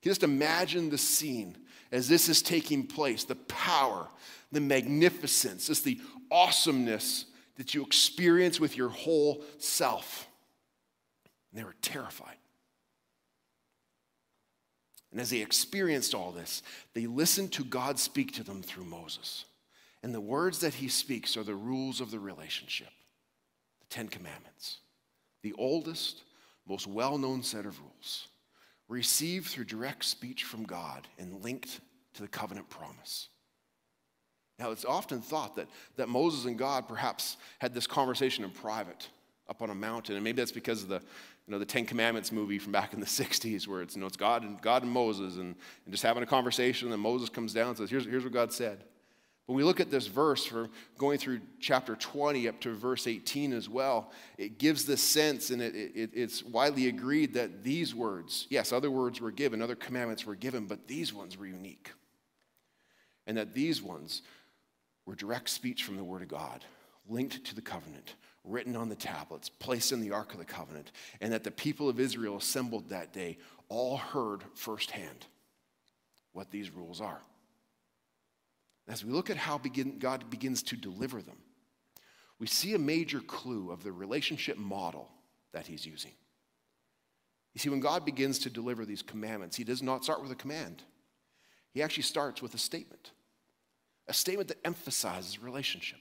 You 0.02 0.12
just 0.12 0.24
imagine 0.24 0.90
the 0.90 0.98
scene 0.98 1.58
as 1.92 2.08
this 2.08 2.30
is 2.30 2.42
taking 2.42 2.88
place 2.88 3.26
the 3.26 3.36
power, 3.36 4.08
the 4.52 4.62
magnificence, 4.62 5.68
just 5.68 5.84
the 5.84 6.00
awesomeness 6.32 7.26
that 7.58 7.74
you 7.74 7.86
experience 7.86 8.60
with 8.60 8.78
your 8.78 8.90
whole 8.90 9.44
self. 9.58 10.28
And 11.54 11.62
they 11.62 11.66
were 11.66 11.76
terrified. 11.84 12.38
And 15.12 15.22
as 15.22 15.30
they 15.30 15.42
experienced 15.42 16.16
all 16.16 16.32
this, 16.32 16.64
they 16.96 17.06
listened 17.06 17.52
to 17.54 17.64
God 17.64 18.00
speak 18.00 18.34
to 18.34 18.44
them 18.44 18.64
through 18.64 18.86
Moses. 18.86 19.46
And 20.02 20.14
the 20.14 20.20
words 20.20 20.60
that 20.62 20.74
he 20.74 20.88
speaks 20.88 21.38
are 21.38 21.44
the 21.44 21.54
rules 21.54 22.02
of 22.02 22.10
the 22.10 22.20
relationship 22.20 22.90
the 23.80 23.86
Ten 23.90 24.08
Commandments, 24.08 24.80
the 25.44 25.54
oldest, 25.54 26.24
most 26.68 26.88
well 26.88 27.20
known 27.20 27.44
set 27.44 27.68
of 27.68 27.80
rules, 27.80 28.28
received 28.90 29.48
through 29.48 29.66
direct 29.66 30.04
speech 30.04 30.44
from 30.46 30.64
God 30.64 31.08
and 31.20 31.44
linked 31.44 31.80
to 32.16 32.24
the 32.24 32.28
covenant 32.28 32.70
promise. 32.70 33.30
Now, 34.58 34.72
it's 34.72 34.86
often 34.86 35.22
thought 35.22 35.56
that, 35.58 35.68
that 35.98 36.10
Moses 36.10 36.46
and 36.46 36.58
God 36.58 36.88
perhaps 36.88 37.38
had 37.60 37.74
this 37.74 37.88
conversation 37.88 38.44
in 38.44 38.50
private 38.50 39.08
up 39.50 39.62
on 39.62 39.70
a 39.70 39.76
mountain, 39.76 40.16
and 40.16 40.24
maybe 40.24 40.42
that's 40.42 40.52
because 40.52 40.84
of 40.84 40.90
the, 40.90 41.02
you 41.48 41.52
know, 41.52 41.60
the 41.60 41.66
Ten 41.66 41.86
Commandments 41.86 42.32
movie 42.32 42.58
from 42.58 42.72
back 42.72 42.94
in 42.94 43.00
the 43.00 43.06
60s, 43.22 43.68
where 43.68 43.82
it's, 43.82 43.96
you 43.96 44.02
know, 44.02 44.08
it's 44.08 44.18
God 44.18 44.44
and, 44.44 44.62
God 44.62 44.84
and 44.84 44.92
Moses 44.92 45.36
and, 45.36 45.56
and 45.86 45.92
just 45.92 46.04
having 46.04 46.24
a 46.24 46.28
conversation, 46.28 46.92
and 46.92 47.02
Moses 47.02 47.30
comes 47.30 47.54
down 47.54 47.70
and 47.70 47.78
says, 47.78 47.90
here's, 47.90 48.06
here's 48.06 48.24
what 48.24 48.34
God 48.34 48.54
said. 48.54 48.84
When 49.46 49.58
we 49.58 49.64
look 49.66 49.82
at 49.82 49.92
this 49.92 50.08
verse, 50.08 50.46
from 50.46 50.70
going 50.98 51.18
through 51.18 51.42
chapter 51.60 51.98
20 51.98 52.48
up 52.48 52.62
to 52.62 52.74
verse 52.74 53.08
18 53.08 53.52
as 53.52 53.68
well, 53.68 54.12
it 54.38 54.58
gives 54.58 54.86
the 54.86 54.96
sense, 54.96 55.50
and 55.50 55.62
it, 55.62 55.76
it, 55.76 56.12
it's 56.14 56.44
widely 56.44 56.88
agreed 56.88 57.34
that 57.34 57.62
these 57.62 57.94
words, 57.94 58.48
yes, 58.50 58.72
other 58.72 58.90
words 58.90 59.20
were 59.20 59.32
given, 59.32 59.62
other 59.62 59.76
commandments 59.76 60.26
were 60.26 60.36
given, 60.36 60.66
but 60.66 60.88
these 60.88 61.14
ones 61.14 61.38
were 61.38 61.46
unique. 61.46 61.92
And 63.28 63.36
that 63.38 63.54
these 63.54 63.82
ones 63.82 64.22
were 65.06 65.16
direct 65.16 65.50
speech 65.50 65.84
from 65.84 65.98
the 65.98 66.04
Word 66.04 66.22
of 66.22 66.30
God, 66.30 66.64
linked 67.10 67.44
to 67.44 67.56
the 67.56 67.62
covenant, 67.62 68.16
written 68.44 68.76
on 68.76 68.90
the 68.90 68.96
tablets, 68.96 69.50
placed 69.50 69.92
in 69.92 70.02
the 70.02 70.12
Ark 70.12 70.34
of 70.34 70.40
the 70.40 70.46
Covenant, 70.46 70.92
and 71.22 71.32
that 71.32 71.44
the 71.44 71.52
people 71.52 71.90
of 71.90 72.00
Israel 72.00 72.38
assembled 72.38 72.90
that 72.90 73.14
day 73.14 73.38
all 73.70 73.98
heard 73.98 74.44
firsthand 74.54 75.26
what 76.34 76.52
these 76.52 76.70
rules 76.70 77.00
are. 77.00 77.22
As 78.88 79.06
we 79.06 79.12
look 79.12 79.30
at 79.30 79.38
how 79.38 79.58
begin, 79.58 79.98
God 79.98 80.30
begins 80.30 80.62
to 80.64 80.76
deliver 80.76 81.22
them, 81.22 81.38
we 82.40 82.48
see 82.48 82.74
a 82.74 82.80
major 82.80 83.22
clue 83.22 83.72
of 83.72 83.84
the 83.84 83.92
relationship 83.92 84.58
model 84.58 85.10
that 85.54 85.68
He's 85.68 85.86
using. 85.86 86.12
You 87.54 87.60
see, 87.60 87.70
when 87.70 87.80
God 87.80 88.04
begins 88.04 88.40
to 88.40 88.50
deliver 88.50 88.86
these 88.86 89.02
commandments, 89.02 89.56
He 89.56 89.64
does 89.64 89.82
not 89.82 90.04
start 90.04 90.22
with 90.22 90.32
a 90.32 90.36
command, 90.36 90.84
He 91.72 91.82
actually 91.82 92.04
starts 92.04 92.42
with 92.42 92.54
a 92.56 92.58
statement, 92.58 93.12
a 94.08 94.14
statement 94.14 94.50
that 94.50 94.66
emphasizes 94.66 95.42
relationship. 95.42 96.00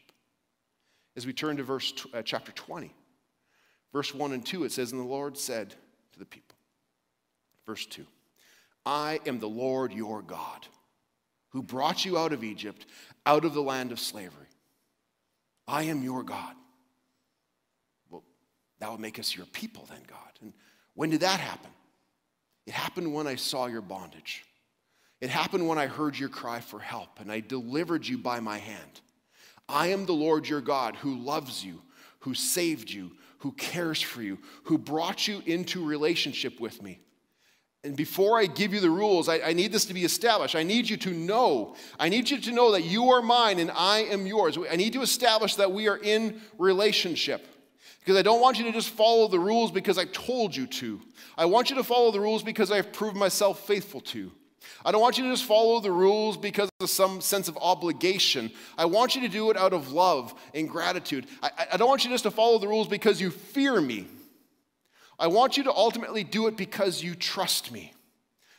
As 1.16 1.26
we 1.26 1.32
turn 1.32 1.56
to 1.58 1.62
verse 1.62 1.92
uh, 2.14 2.22
chapter 2.22 2.52
20, 2.52 2.94
verse 3.92 4.14
1 4.14 4.32
and 4.32 4.44
2, 4.44 4.64
it 4.64 4.72
says, 4.72 4.92
And 4.92 5.00
the 5.00 5.06
Lord 5.06 5.36
said 5.36 5.70
to 6.12 6.18
the 6.18 6.24
people, 6.24 6.56
verse 7.66 7.86
2, 7.86 8.06
I 8.86 9.20
am 9.26 9.38
the 9.38 9.48
Lord 9.48 9.92
your 9.92 10.22
God, 10.22 10.66
who 11.50 11.62
brought 11.62 12.04
you 12.04 12.18
out 12.18 12.32
of 12.32 12.42
Egypt, 12.42 12.86
out 13.26 13.44
of 13.44 13.54
the 13.54 13.62
land 13.62 13.92
of 13.92 14.00
slavery. 14.00 14.46
I 15.68 15.84
am 15.84 16.02
your 16.02 16.22
God. 16.22 16.54
Well, 18.10 18.24
that 18.80 18.90
would 18.90 19.00
make 19.00 19.18
us 19.18 19.36
your 19.36 19.46
people 19.46 19.86
then, 19.88 20.02
God. 20.06 20.18
And 20.40 20.52
when 20.94 21.10
did 21.10 21.20
that 21.20 21.40
happen? 21.40 21.70
It 22.66 22.72
happened 22.72 23.12
when 23.12 23.26
I 23.26 23.36
saw 23.36 23.66
your 23.66 23.82
bondage. 23.82 24.44
It 25.20 25.30
happened 25.30 25.68
when 25.68 25.78
I 25.78 25.86
heard 25.86 26.18
your 26.18 26.28
cry 26.28 26.60
for 26.60 26.80
help, 26.80 27.20
and 27.20 27.30
I 27.30 27.40
delivered 27.40 28.06
you 28.06 28.18
by 28.18 28.40
my 28.40 28.58
hand. 28.58 29.00
I 29.72 29.88
am 29.88 30.06
the 30.06 30.12
Lord 30.12 30.48
your 30.48 30.60
God 30.60 30.96
who 30.96 31.16
loves 31.16 31.64
you, 31.64 31.80
who 32.20 32.34
saved 32.34 32.90
you, 32.90 33.12
who 33.38 33.52
cares 33.52 34.00
for 34.00 34.22
you, 34.22 34.38
who 34.64 34.78
brought 34.78 35.26
you 35.26 35.42
into 35.46 35.84
relationship 35.84 36.60
with 36.60 36.82
me. 36.82 37.00
And 37.84 37.96
before 37.96 38.38
I 38.38 38.46
give 38.46 38.72
you 38.72 38.78
the 38.78 38.90
rules, 38.90 39.28
I, 39.28 39.40
I, 39.40 39.52
need 39.54 39.72
this 39.72 39.86
to 39.86 39.94
be 39.94 40.04
established. 40.04 40.54
I 40.54 40.62
need 40.62 40.88
you 40.88 40.96
to 40.98 41.10
know. 41.10 41.74
I 41.98 42.08
need 42.08 42.30
you 42.30 42.38
to 42.40 42.52
know 42.52 42.70
that 42.72 42.84
you 42.84 43.10
are 43.10 43.20
mine 43.20 43.58
and 43.58 43.72
I 43.72 44.00
am 44.04 44.24
yours. 44.24 44.56
I 44.70 44.76
need 44.76 44.92
to 44.92 45.02
establish 45.02 45.56
that 45.56 45.72
we 45.72 45.88
are 45.88 45.96
in 45.96 46.40
relationship. 46.58 47.44
Because 47.98 48.16
I 48.16 48.22
don't 48.22 48.40
want 48.40 48.58
you 48.58 48.64
to 48.66 48.72
just 48.72 48.90
follow 48.90 49.26
the 49.26 49.40
rules 49.40 49.72
because 49.72 49.98
I 49.98 50.04
told 50.04 50.54
you 50.54 50.68
to. 50.68 51.00
I 51.36 51.46
want 51.46 51.70
you 51.70 51.76
to 51.76 51.84
follow 51.84 52.12
the 52.12 52.20
rules 52.20 52.44
because 52.44 52.70
I've 52.70 52.92
proved 52.92 53.16
myself 53.16 53.66
faithful 53.66 54.00
to. 54.00 54.30
I 54.84 54.92
don't 54.92 55.00
want 55.00 55.18
you 55.18 55.24
to 55.24 55.30
just 55.30 55.44
follow 55.44 55.80
the 55.80 55.92
rules 55.92 56.36
because 56.36 56.68
of 56.80 56.90
some 56.90 57.20
sense 57.20 57.48
of 57.48 57.56
obligation. 57.58 58.50
I 58.76 58.86
want 58.86 59.14
you 59.14 59.22
to 59.22 59.28
do 59.28 59.50
it 59.50 59.56
out 59.56 59.72
of 59.72 59.92
love 59.92 60.34
and 60.54 60.68
gratitude. 60.68 61.26
I, 61.42 61.50
I 61.72 61.76
don't 61.76 61.88
want 61.88 62.04
you 62.04 62.10
just 62.10 62.24
to 62.24 62.30
follow 62.30 62.58
the 62.58 62.68
rules 62.68 62.88
because 62.88 63.20
you 63.20 63.30
fear 63.30 63.80
me. 63.80 64.06
I 65.18 65.28
want 65.28 65.56
you 65.56 65.64
to 65.64 65.72
ultimately 65.72 66.24
do 66.24 66.48
it 66.48 66.56
because 66.56 67.02
you 67.02 67.14
trust 67.14 67.70
me. 67.70 67.92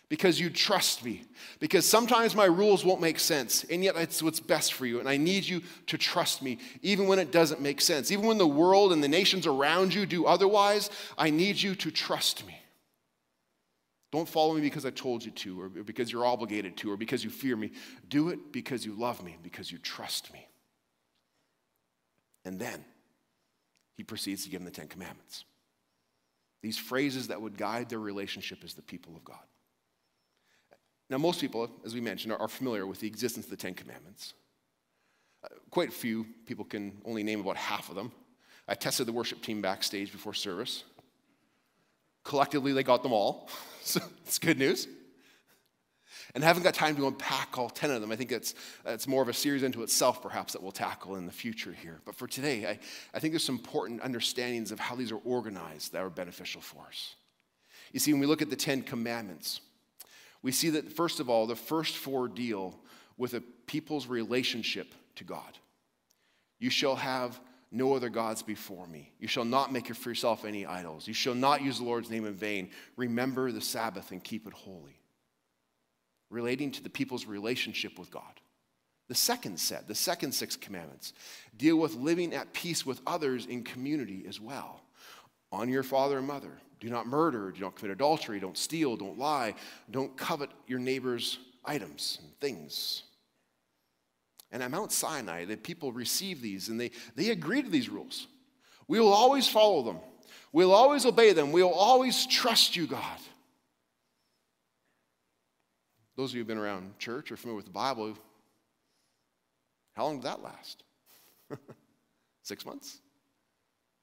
Because 0.08 0.40
you 0.40 0.50
trust 0.50 1.04
me. 1.04 1.24
Because 1.60 1.86
sometimes 1.86 2.36
my 2.36 2.46
rules 2.46 2.86
won't 2.86 3.02
make 3.02 3.20
sense, 3.20 3.64
and 3.66 3.84
yet 3.84 3.96
it's 3.96 4.22
what's 4.22 4.40
best 4.40 4.74
for 4.74 4.86
you. 4.86 5.00
And 5.00 5.10
I 5.10 5.18
need 5.18 5.44
you 5.44 5.62
to 5.88 5.98
trust 5.98 6.42
me, 6.42 6.60
even 6.82 7.08
when 7.08 7.20
it 7.20 7.32
doesn't 7.32 7.62
make 7.62 7.82
sense. 7.82 8.12
Even 8.12 8.28
when 8.28 8.38
the 8.38 8.48
world 8.48 8.94
and 8.94 9.04
the 9.04 9.08
nations 9.08 9.48
around 9.48 9.94
you 9.94 10.06
do 10.06 10.26
otherwise, 10.26 10.90
I 11.18 11.32
need 11.32 11.58
you 11.62 11.76
to 11.76 11.90
trust 11.90 12.46
me. 12.46 12.63
Don't 14.14 14.30
follow 14.30 14.54
me 14.54 14.62
because 14.62 14.86
I 14.86 14.92
told 14.92 15.26
you 15.26 15.32
to, 15.32 15.60
or 15.60 15.70
because 15.70 16.12
you're 16.12 16.24
obligated 16.24 16.78
to, 16.78 16.92
or 16.92 16.98
because 16.98 17.24
you 17.24 17.32
fear 17.32 17.56
me. 17.56 17.72
Do 18.08 18.30
it 18.30 18.52
because 18.52 18.86
you 18.86 18.94
love 18.94 19.24
me, 19.24 19.38
because 19.42 19.72
you 19.72 19.80
trust 19.80 20.32
me. 20.32 20.48
And 22.46 22.60
then 22.60 22.86
he 23.98 24.04
proceeds 24.04 24.44
to 24.44 24.52
give 24.52 24.60
them 24.60 24.66
the 24.66 24.72
Ten 24.72 24.88
Commandments. 24.88 25.46
These 26.62 26.78
phrases 26.78 27.30
that 27.30 27.42
would 27.42 27.58
guide 27.58 27.90
their 27.90 27.98
relationship 27.98 28.60
as 28.64 28.76
the 28.76 28.84
people 28.84 29.16
of 29.16 29.26
God. 29.26 29.48
Now, 31.10 31.18
most 31.18 31.42
people, 31.42 31.72
as 31.84 31.96
we 31.96 32.00
mentioned, 32.00 32.34
are 32.34 32.48
familiar 32.48 32.86
with 32.86 33.00
the 33.00 33.08
existence 33.08 33.48
of 33.48 33.50
the 33.50 33.58
Ten 33.58 33.74
Commandments. 33.74 34.36
Uh, 35.44 35.48
quite 35.72 35.90
a 35.90 35.92
few 35.92 36.28
people 36.46 36.66
can 36.66 37.02
only 37.04 37.24
name 37.24 37.40
about 37.40 37.58
half 37.58 37.90
of 37.90 37.96
them. 37.96 38.12
I 38.68 38.76
tested 38.76 39.08
the 39.08 39.12
worship 39.12 39.42
team 39.42 39.60
backstage 39.60 40.12
before 40.12 40.36
service. 40.36 40.84
Collectively, 42.24 42.74
they 42.74 42.84
got 42.84 43.04
them 43.04 43.14
all. 43.14 43.50
So 43.86 44.00
it's 44.26 44.40
good 44.40 44.58
news. 44.58 44.88
And 46.34 46.44
I 46.44 46.48
haven't 46.48 46.64
got 46.64 46.74
time 46.74 46.96
to 46.96 47.08
unpack 47.08 47.58
all 47.58 47.70
10 47.70 47.92
of 47.92 48.02
them. 48.02 48.12
I 48.14 48.16
think 48.16 48.32
it's, 48.32 48.56
it's 48.86 49.08
more 49.08 49.22
of 49.22 49.28
a 49.28 49.34
series 49.34 49.62
into 49.62 49.84
itself, 49.84 50.22
perhaps, 50.22 50.54
that 50.54 50.64
we'll 50.64 50.72
tackle 50.72 51.18
in 51.18 51.26
the 51.26 51.34
future 51.34 51.74
here. 51.74 52.00
But 52.06 52.16
for 52.16 52.26
today, 52.26 52.66
I, 52.66 52.80
I 53.14 53.20
think 53.20 53.34
there's 53.34 53.44
some 53.44 53.58
important 53.58 54.02
understandings 54.02 54.72
of 54.72 54.80
how 54.80 54.96
these 54.96 55.12
are 55.12 55.20
organized 55.26 55.92
that 55.92 56.02
are 56.02 56.10
beneficial 56.10 56.62
for 56.62 56.86
us. 56.88 57.16
You 57.92 58.00
see, 58.00 58.14
when 58.14 58.22
we 58.22 58.26
look 58.26 58.42
at 58.42 58.50
the 58.50 58.56
Ten 58.56 58.82
Commandments, 58.82 59.60
we 60.42 60.52
see 60.52 60.72
that, 60.72 60.92
first 60.92 61.20
of 61.20 61.30
all, 61.30 61.46
the 61.46 61.56
first 61.56 61.98
four 61.98 62.28
deal 62.28 62.80
with 63.18 63.34
a 63.34 63.42
people's 63.68 64.08
relationship 64.08 64.96
to 65.16 65.24
God. 65.24 65.58
You 66.60 66.70
shall 66.70 66.96
have 66.96 67.40
no 67.74 67.94
other 67.94 68.10
gods 68.10 68.44
before 68.44 68.88
me. 68.88 69.12
You 69.20 69.28
shall 69.28 69.46
not 69.46 69.72
make 69.74 69.94
for 69.96 70.10
yourself 70.10 70.46
any 70.46 70.66
idols. 70.66 71.08
You 71.08 71.14
shall 71.14 71.36
not 71.36 71.62
use 71.62 71.80
the 71.80 71.86
Lord's 71.86 72.10
name 72.10 72.26
in 72.26 72.36
vain. 72.36 72.70
Remember 72.96 73.52
the 73.52 73.62
Sabbath 73.62 74.12
and 74.12 74.24
keep 74.24 74.48
it 74.48 74.54
holy. 74.54 75.00
Relating 76.30 76.72
to 76.72 76.84
the 76.84 76.90
people's 76.90 77.26
relationship 77.26 77.98
with 77.98 78.12
God. 78.12 78.40
The 79.10 79.16
second 79.16 79.60
set, 79.60 79.88
the 79.88 79.96
second 79.96 80.32
six 80.32 80.56
commandments, 80.56 81.14
deal 81.58 81.78
with 81.78 81.96
living 81.96 82.34
at 82.34 82.54
peace 82.54 82.86
with 82.86 83.02
others 83.06 83.46
in 83.46 83.64
community 83.64 84.26
as 84.28 84.40
well. 84.40 84.82
Honor 85.52 85.72
your 85.72 85.84
father 85.84 86.18
and 86.18 86.28
mother. 86.28 86.60
Do 86.80 86.90
not 86.90 87.08
murder. 87.08 87.52
Do 87.52 87.62
not 87.62 87.76
commit 87.76 87.92
adultery. 87.92 88.40
Don't 88.40 88.58
steal. 88.58 88.96
Don't 88.96 89.18
lie. 89.18 89.56
Don't 89.92 90.16
covet 90.18 90.50
your 90.68 90.80
neighbor's 90.80 91.40
items 91.66 92.20
and 92.22 92.40
things. 92.40 93.04
And 94.54 94.62
at 94.62 94.70
Mount 94.70 94.92
Sinai, 94.92 95.46
the 95.46 95.58
people 95.58 95.92
received 95.92 96.44
these 96.44 96.70
and 96.70 96.80
they, 96.80 96.92
they 97.16 97.32
agreed 97.32 97.66
to 97.66 97.72
these 97.72 97.90
rules. 97.90 98.28
We 98.88 99.00
will 99.00 99.12
always 99.12 99.48
follow 99.48 99.82
them. 99.82 99.98
We'll 100.52 100.74
always 100.74 101.08
obey 101.08 101.34
them. 101.34 101.52
We'll 101.52 101.74
always 101.74 102.28
trust 102.28 102.76
you, 102.76 102.86
God. 102.86 103.20
Those 106.16 106.30
of 106.30 106.36
you 106.36 106.42
who've 106.42 106.48
been 106.48 106.60
around 106.60 107.00
church 107.00 107.32
or 107.32 107.38
familiar 107.38 107.56
with 107.56 107.66
the 107.66 107.72
Bible, 107.72 108.16
how 109.94 110.06
long 110.06 110.18
did 110.18 110.26
that 110.26 110.44
last? 110.44 110.84
Six 112.44 112.64
months? 112.64 113.00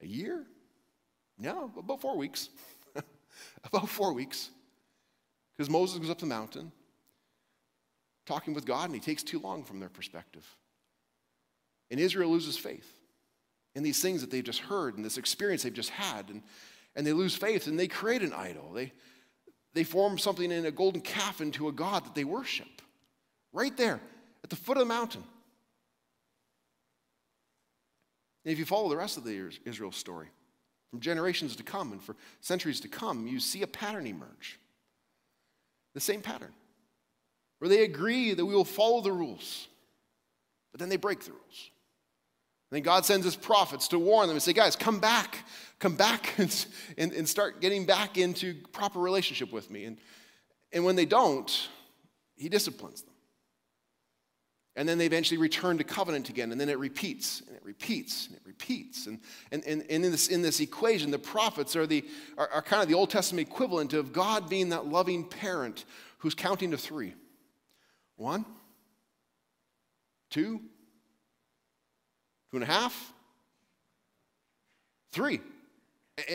A 0.02 0.06
year? 0.06 0.44
No, 1.38 1.70
about 1.78 2.00
four 2.00 2.16
weeks. 2.16 2.48
About 3.64 3.88
four 3.88 4.12
weeks. 4.12 4.50
Because 5.56 5.70
Moses 5.70 5.98
goes 5.98 6.10
up 6.10 6.18
the 6.18 6.26
mountain 6.26 6.72
talking 8.30 8.54
with 8.54 8.64
God 8.64 8.84
and 8.84 8.94
he 8.94 9.00
takes 9.00 9.24
too 9.24 9.40
long 9.40 9.64
from 9.64 9.80
their 9.80 9.88
perspective. 9.88 10.46
And 11.90 11.98
Israel 11.98 12.30
loses 12.30 12.56
faith 12.56 12.88
in 13.74 13.82
these 13.82 14.00
things 14.00 14.20
that 14.20 14.30
they've 14.30 14.44
just 14.44 14.60
heard 14.60 14.96
and 14.96 15.04
this 15.04 15.18
experience 15.18 15.64
they've 15.64 15.72
just 15.72 15.90
had. 15.90 16.28
And, 16.28 16.42
and 16.94 17.04
they 17.04 17.12
lose 17.12 17.34
faith 17.34 17.66
and 17.66 17.78
they 17.78 17.88
create 17.88 18.22
an 18.22 18.32
idol. 18.32 18.72
They, 18.72 18.92
they 19.74 19.82
form 19.82 20.16
something 20.16 20.52
in 20.52 20.64
a 20.64 20.70
golden 20.70 21.00
calf 21.00 21.40
into 21.40 21.66
a 21.66 21.72
God 21.72 22.04
that 22.04 22.14
they 22.14 22.24
worship 22.24 22.68
right 23.52 23.76
there 23.76 24.00
at 24.44 24.50
the 24.50 24.56
foot 24.56 24.76
of 24.76 24.82
the 24.82 24.94
mountain. 24.94 25.24
And 28.44 28.52
if 28.52 28.58
you 28.58 28.64
follow 28.64 28.88
the 28.88 28.96
rest 28.96 29.16
of 29.16 29.24
the 29.24 29.50
Israel 29.64 29.92
story, 29.92 30.28
from 30.90 31.00
generations 31.00 31.56
to 31.56 31.62
come 31.62 31.92
and 31.92 32.02
for 32.02 32.16
centuries 32.40 32.80
to 32.80 32.88
come, 32.88 33.26
you 33.26 33.38
see 33.38 33.62
a 33.62 33.66
pattern 33.66 34.06
emerge. 34.06 34.58
The 35.94 36.00
same 36.00 36.20
pattern, 36.20 36.52
where 37.60 37.68
they 37.68 37.84
agree 37.84 38.34
that 38.34 38.44
we 38.44 38.54
will 38.54 38.64
follow 38.64 39.00
the 39.00 39.12
rules, 39.12 39.68
but 40.72 40.80
then 40.80 40.88
they 40.88 40.96
break 40.96 41.20
the 41.20 41.30
rules. 41.30 41.70
And 42.70 42.76
then 42.76 42.82
God 42.82 43.04
sends 43.04 43.24
his 43.24 43.36
prophets 43.36 43.88
to 43.88 43.98
warn 43.98 44.28
them 44.28 44.36
and 44.36 44.42
say, 44.42 44.52
guys, 44.52 44.76
come 44.76 44.98
back, 44.98 45.44
come 45.78 45.94
back 45.94 46.34
and, 46.38 46.66
and, 46.96 47.12
and 47.12 47.28
start 47.28 47.60
getting 47.60 47.84
back 47.84 48.16
into 48.16 48.54
proper 48.72 48.98
relationship 48.98 49.52
with 49.52 49.70
me. 49.70 49.84
And, 49.84 49.98
and 50.72 50.84
when 50.84 50.96
they 50.96 51.04
don't, 51.04 51.68
he 52.36 52.48
disciplines 52.48 53.02
them. 53.02 53.14
And 54.76 54.88
then 54.88 54.96
they 54.96 55.06
eventually 55.06 55.36
return 55.36 55.76
to 55.78 55.84
covenant 55.84 56.30
again, 56.30 56.52
and 56.52 56.60
then 56.60 56.68
it 56.68 56.78
repeats, 56.78 57.42
and 57.46 57.56
it 57.56 57.62
repeats, 57.64 58.28
and 58.28 58.36
it 58.36 58.42
repeats. 58.46 59.06
And, 59.06 59.18
and, 59.50 59.62
and, 59.66 59.82
and 59.90 60.04
in, 60.04 60.12
this, 60.12 60.28
in 60.28 60.40
this 60.40 60.60
equation, 60.60 61.10
the 61.10 61.18
prophets 61.18 61.74
are, 61.76 61.86
the, 61.86 62.04
are, 62.38 62.48
are 62.48 62.62
kind 62.62 62.80
of 62.80 62.88
the 62.88 62.94
Old 62.94 63.10
Testament 63.10 63.46
equivalent 63.46 63.92
of 63.92 64.12
God 64.12 64.48
being 64.48 64.70
that 64.70 64.86
loving 64.86 65.24
parent 65.24 65.84
who's 66.18 66.34
counting 66.34 66.70
to 66.70 66.78
three. 66.78 67.14
One, 68.20 68.44
two, 70.28 70.60
two 72.50 72.56
and 72.56 72.62
a 72.62 72.66
half, 72.66 73.14
three. 75.10 75.40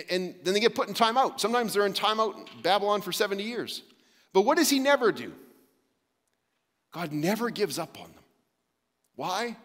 And 0.10 0.34
then 0.44 0.56
they 0.56 0.60
get 0.60 0.74
put 0.74 0.88
in 0.88 0.96
timeout. 0.96 1.40
Sometimes 1.40 1.76
they're 1.76 1.86
in 1.86 1.94
timeout 1.94 2.38
in 2.38 2.62
Babylon 2.64 3.02
for 3.02 3.12
70 3.12 3.44
years. 3.44 3.84
But 4.34 4.42
what 4.42 4.58
does 4.58 4.68
he 4.68 4.80
never 4.80 5.12
do? 5.12 5.32
God 6.92 7.12
never 7.12 7.52
gives 7.52 7.78
up 7.78 8.02
on 8.02 8.08
them. 8.08 8.24
Why? 9.16 9.56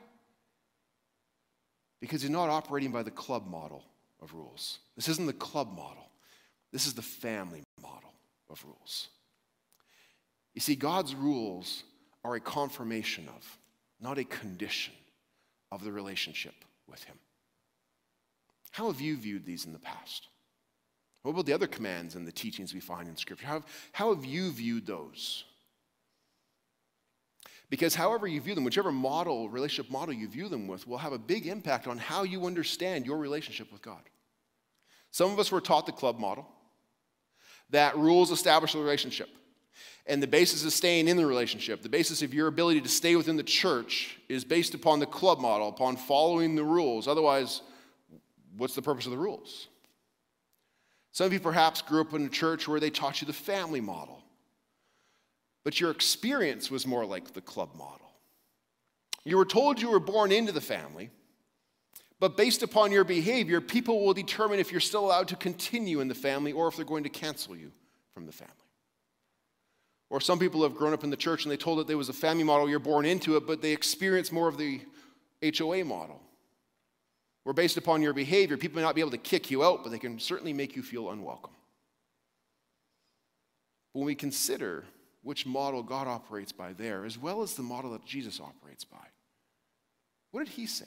Because 2.03 2.21
he's 2.21 2.31
not 2.31 2.51
operating 2.51 2.93
by 2.93 3.03
the 3.03 3.11
club 3.11 3.49
model 3.49 3.83
of 4.21 4.35
rules. 4.35 4.81
This 4.95 5.09
isn't 5.09 5.25
the 5.25 5.33
club 5.33 5.75
model, 5.75 6.11
this 6.71 6.87
is 6.87 6.93
the 6.93 7.01
family 7.01 7.63
model 7.81 8.13
of 8.51 8.63
rules. 8.67 9.09
You 10.53 10.61
see, 10.61 10.75
God's 10.75 11.15
rules 11.15 11.85
are 12.25 12.35
a 12.35 12.41
confirmation 12.41 13.29
of, 13.29 13.59
not 14.01 14.19
a 14.19 14.25
condition 14.25 14.95
of 15.73 15.85
the 15.85 15.93
relationship 15.93 16.55
with 16.87 17.03
Him. 17.05 17.17
How 18.71 18.91
have 18.91 19.01
you 19.01 19.17
viewed 19.17 19.45
these 19.45 19.65
in 19.65 19.73
the 19.73 19.79
past? 19.79 20.29
What 21.23 21.33
about 21.33 21.47
the 21.47 21.53
other 21.53 21.67
commands 21.67 22.15
and 22.15 22.27
the 22.27 22.33
teachings 22.33 22.73
we 22.73 22.81
find 22.81 23.09
in 23.09 23.17
Scripture? 23.17 23.47
How, 23.47 23.63
how 23.93 24.15
have 24.15 24.25
you 24.25 24.51
viewed 24.51 24.87
those? 24.87 25.45
Because 27.69 27.95
however 27.95 28.27
you 28.27 28.41
view 28.41 28.55
them, 28.55 28.65
whichever 28.65 28.91
model, 28.91 29.49
relationship 29.49 29.93
model 29.93 30.13
you 30.13 30.29
view 30.29 30.49
them 30.49 30.67
with, 30.67 30.89
will 30.89 30.99
have 30.99 31.13
a 31.13 31.19
big 31.19 31.47
impact 31.47 31.87
on 31.87 31.99
how 31.99 32.25
you 32.25 32.47
understand 32.47 33.07
your 33.07 33.19
relationship 33.19 33.71
with 33.71 33.81
God. 33.81 34.03
Some 35.13 35.31
of 35.31 35.39
us 35.39 35.53
were 35.53 35.61
taught 35.61 35.87
the 35.87 35.93
club 35.93 36.19
model 36.19 36.49
that 37.71 37.97
rules 37.97 38.33
establish 38.33 38.73
the 38.73 38.81
relationship. 38.81 39.29
And 40.11 40.23
the 40.23 40.27
basis 40.27 40.65
of 40.65 40.73
staying 40.73 41.09
in 41.09 41.17
the 41.17 41.25
relationship, 41.25 41.83
the 41.83 41.89
basis 41.89 42.21
of 42.21 42.35
your 42.35 42.49
ability 42.49 42.83
to 42.83 42.89
stay 42.89 43.17
within 43.17 43.37
the 43.37 43.43
church, 43.43 44.19
is 44.29 44.45
based 44.45 44.75
upon 44.75 44.99
the 44.99 45.07
club 45.07 45.39
model, 45.39 45.69
upon 45.69 45.97
following 45.97 46.57
the 46.57 46.65
rules. 46.65 47.09
Otherwise, 47.09 47.63
what's 48.57 48.75
the 48.75 48.83
purpose 48.83 49.07
of 49.07 49.13
the 49.13 49.19
rules? 49.19 49.69
Some 51.13 51.27
of 51.27 51.33
you 51.33 51.41
perhaps 51.41 51.81
grew 51.81 52.03
up 52.03 52.13
in 52.13 52.27
a 52.27 52.29
church 52.29 52.69
where 52.69 52.81
they 52.81 52.91
taught 52.91 53.23
you 53.23 53.27
the 53.27 53.33
family 53.33 53.81
model 53.81 54.21
but 55.65 55.81
your 55.81 55.91
experience 55.91 56.71
was 56.71 56.87
more 56.87 57.05
like 57.05 57.33
the 57.33 57.41
club 57.41 57.75
model. 57.75 58.11
You 59.25 59.37
were 59.37 59.45
told 59.45 59.81
you 59.81 59.91
were 59.91 60.01
born 60.01 60.33
into 60.33 60.53
the 60.53 60.61
family, 60.61 61.11
but 62.19 62.37
based 62.37 62.63
upon 62.63 62.93
your 62.93 63.05
behavior, 63.05 63.61
people 63.61 64.05
will 64.05 64.15
determine 64.15 64.59
if 64.59 64.71
you're 64.71 64.81
still 64.81 65.05
allowed 65.05 65.29
to 65.29 65.37
continue 65.37 66.01
in 66.01 66.09
the 66.09 66.15
family 66.15 66.53
or 66.53 66.69
if 66.69 66.77
they're 66.77 66.85
going 66.85 67.05
to 67.05 67.11
cancel 67.11 67.57
you 67.57 67.71
from 68.15 68.27
the 68.27 68.33
family. 68.33 68.55
Or 70.11 70.21
some 70.21 70.41
people 70.41 70.65
have 70.65 70.75
grown 70.75 70.93
up 70.93 71.05
in 71.05 71.11
the 71.11 71.17
church 71.17 71.45
and 71.45 71.53
they 71.53 71.57
told 71.57 71.79
that 71.79 71.87
there 71.87 71.97
was 71.97 72.09
a 72.09 72.13
family 72.13 72.43
model, 72.45 72.69
you're 72.69 72.81
born 72.81 73.07
into 73.07 73.37
it, 73.37 73.47
but 73.47 73.63
they 73.63 73.73
experience 73.73 74.33
more 74.33 74.49
of 74.49 74.59
the 74.59 74.81
HOA 75.57 75.85
model. 75.85 76.21
Where 77.45 77.55
based 77.55 77.77
upon 77.77 78.03
your 78.03 78.13
behavior, 78.13 78.57
people 78.57 78.77
may 78.77 78.83
not 78.83 78.97
be 78.97 79.01
able 79.01 79.13
to 79.13 79.19
kick 79.19 79.51
you 79.51 79.65
out, 79.65 79.83
but 79.83 79.91
they 79.91 79.99
can 79.99 80.19
certainly 80.19 80.53
make 80.53 80.77
you 80.77 80.83
feel 80.83 81.11
unwelcome. 81.11 81.55
When 83.93 84.05
we 84.05 84.15
consider 84.15 84.85
which 85.23 85.47
model 85.47 85.83
God 85.83 86.09
operates 86.09 86.53
by 86.53 86.73
there, 86.73 87.05
as 87.05 87.17
well 87.17 87.43
as 87.43 87.55
the 87.55 87.63
model 87.63 87.93
that 87.93 88.05
Jesus 88.05 88.41
operates 88.41 88.85
by. 88.85 88.99
What 90.33 90.45
did 90.45 90.53
he 90.55 90.67
say? 90.67 90.87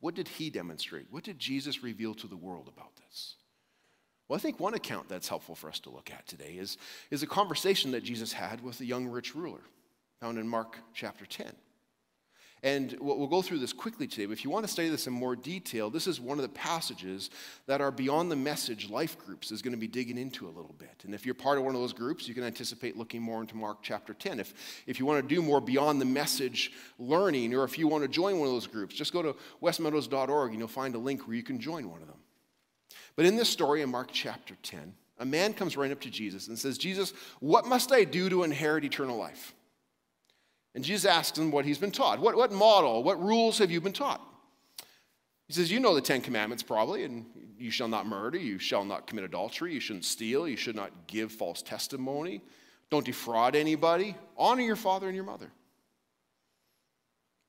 What 0.00 0.14
did 0.14 0.28
he 0.28 0.50
demonstrate? 0.50 1.06
What 1.10 1.24
did 1.24 1.38
Jesus 1.38 1.82
reveal 1.82 2.14
to 2.14 2.26
the 2.26 2.36
world 2.36 2.68
about 2.68 2.96
this? 2.96 3.36
Well, 4.30 4.36
I 4.36 4.40
think 4.40 4.60
one 4.60 4.74
account 4.74 5.08
that's 5.08 5.26
helpful 5.26 5.56
for 5.56 5.68
us 5.68 5.80
to 5.80 5.90
look 5.90 6.12
at 6.12 6.24
today 6.24 6.54
is, 6.56 6.78
is 7.10 7.24
a 7.24 7.26
conversation 7.26 7.90
that 7.90 8.04
Jesus 8.04 8.32
had 8.32 8.62
with 8.62 8.80
a 8.80 8.84
young 8.84 9.08
rich 9.08 9.34
ruler, 9.34 9.58
found 10.20 10.38
in 10.38 10.46
Mark 10.46 10.76
chapter 10.94 11.26
10. 11.26 11.50
And 12.62 12.96
we'll 13.00 13.26
go 13.26 13.42
through 13.42 13.58
this 13.58 13.72
quickly 13.72 14.06
today, 14.06 14.26
but 14.26 14.32
if 14.34 14.44
you 14.44 14.50
want 14.50 14.64
to 14.64 14.70
study 14.70 14.88
this 14.88 15.08
in 15.08 15.12
more 15.12 15.34
detail, 15.34 15.90
this 15.90 16.06
is 16.06 16.20
one 16.20 16.38
of 16.38 16.42
the 16.42 16.48
passages 16.50 17.30
that 17.66 17.80
our 17.80 17.90
Beyond 17.90 18.30
the 18.30 18.36
Message 18.36 18.88
life 18.88 19.18
groups 19.18 19.50
is 19.50 19.62
going 19.62 19.72
to 19.72 19.80
be 19.80 19.88
digging 19.88 20.16
into 20.16 20.46
a 20.46 20.52
little 20.54 20.76
bit. 20.78 21.02
And 21.02 21.12
if 21.12 21.26
you're 21.26 21.34
part 21.34 21.58
of 21.58 21.64
one 21.64 21.74
of 21.74 21.80
those 21.80 21.92
groups, 21.92 22.28
you 22.28 22.34
can 22.34 22.44
anticipate 22.44 22.96
looking 22.96 23.20
more 23.20 23.40
into 23.40 23.56
Mark 23.56 23.78
chapter 23.82 24.14
10. 24.14 24.38
If, 24.38 24.54
if 24.86 25.00
you 25.00 25.06
want 25.06 25.28
to 25.28 25.34
do 25.34 25.42
more 25.42 25.60
Beyond 25.60 26.00
the 26.00 26.04
Message 26.04 26.70
learning, 27.00 27.52
or 27.52 27.64
if 27.64 27.76
you 27.80 27.88
want 27.88 28.04
to 28.04 28.08
join 28.08 28.38
one 28.38 28.46
of 28.46 28.54
those 28.54 28.68
groups, 28.68 28.94
just 28.94 29.12
go 29.12 29.22
to 29.22 29.34
westmeadows.org 29.60 30.50
and 30.52 30.60
you'll 30.60 30.68
find 30.68 30.94
a 30.94 30.98
link 30.98 31.26
where 31.26 31.34
you 31.34 31.42
can 31.42 31.58
join 31.58 31.90
one 31.90 32.00
of 32.00 32.06
them. 32.06 32.19
But 33.16 33.26
in 33.26 33.36
this 33.36 33.48
story 33.48 33.82
in 33.82 33.90
Mark 33.90 34.08
chapter 34.12 34.56
10, 34.62 34.94
a 35.18 35.24
man 35.24 35.52
comes 35.52 35.76
right 35.76 35.90
up 35.90 36.00
to 36.00 36.10
Jesus 36.10 36.48
and 36.48 36.58
says, 36.58 36.78
Jesus, 36.78 37.12
what 37.40 37.66
must 37.66 37.92
I 37.92 38.04
do 38.04 38.28
to 38.30 38.42
inherit 38.42 38.84
eternal 38.84 39.16
life? 39.16 39.54
And 40.74 40.84
Jesus 40.84 41.04
asks 41.04 41.36
him 41.36 41.50
what 41.50 41.64
he's 41.64 41.78
been 41.78 41.90
taught. 41.90 42.20
What, 42.20 42.36
what 42.36 42.52
model, 42.52 43.02
what 43.02 43.22
rules 43.22 43.58
have 43.58 43.70
you 43.70 43.80
been 43.80 43.92
taught? 43.92 44.20
He 45.46 45.52
says, 45.52 45.70
You 45.70 45.80
know 45.80 45.94
the 45.94 46.00
Ten 46.00 46.20
Commandments 46.20 46.62
probably, 46.62 47.04
and 47.04 47.26
you 47.58 47.70
shall 47.70 47.88
not 47.88 48.06
murder, 48.06 48.38
you 48.38 48.58
shall 48.58 48.84
not 48.84 49.06
commit 49.06 49.24
adultery, 49.24 49.74
you 49.74 49.80
shouldn't 49.80 50.04
steal, 50.04 50.48
you 50.48 50.56
should 50.56 50.76
not 50.76 50.92
give 51.06 51.32
false 51.32 51.60
testimony, 51.60 52.40
don't 52.88 53.04
defraud 53.04 53.56
anybody, 53.56 54.14
honor 54.36 54.62
your 54.62 54.76
father 54.76 55.06
and 55.06 55.16
your 55.16 55.24
mother. 55.24 55.50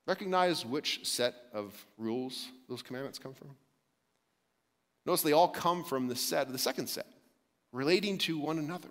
Recognize 0.07 0.65
which 0.65 1.01
set 1.03 1.35
of 1.53 1.73
rules 1.97 2.47
those 2.67 2.81
commandments 2.81 3.19
come 3.19 3.33
from? 3.33 3.49
Notice 5.05 5.21
they 5.21 5.31
all 5.31 5.47
come 5.47 5.83
from 5.83 6.07
the 6.07 6.15
set, 6.15 6.51
the 6.51 6.57
second 6.57 6.87
set, 6.87 7.07
relating 7.71 8.17
to 8.19 8.37
one 8.37 8.59
another. 8.59 8.89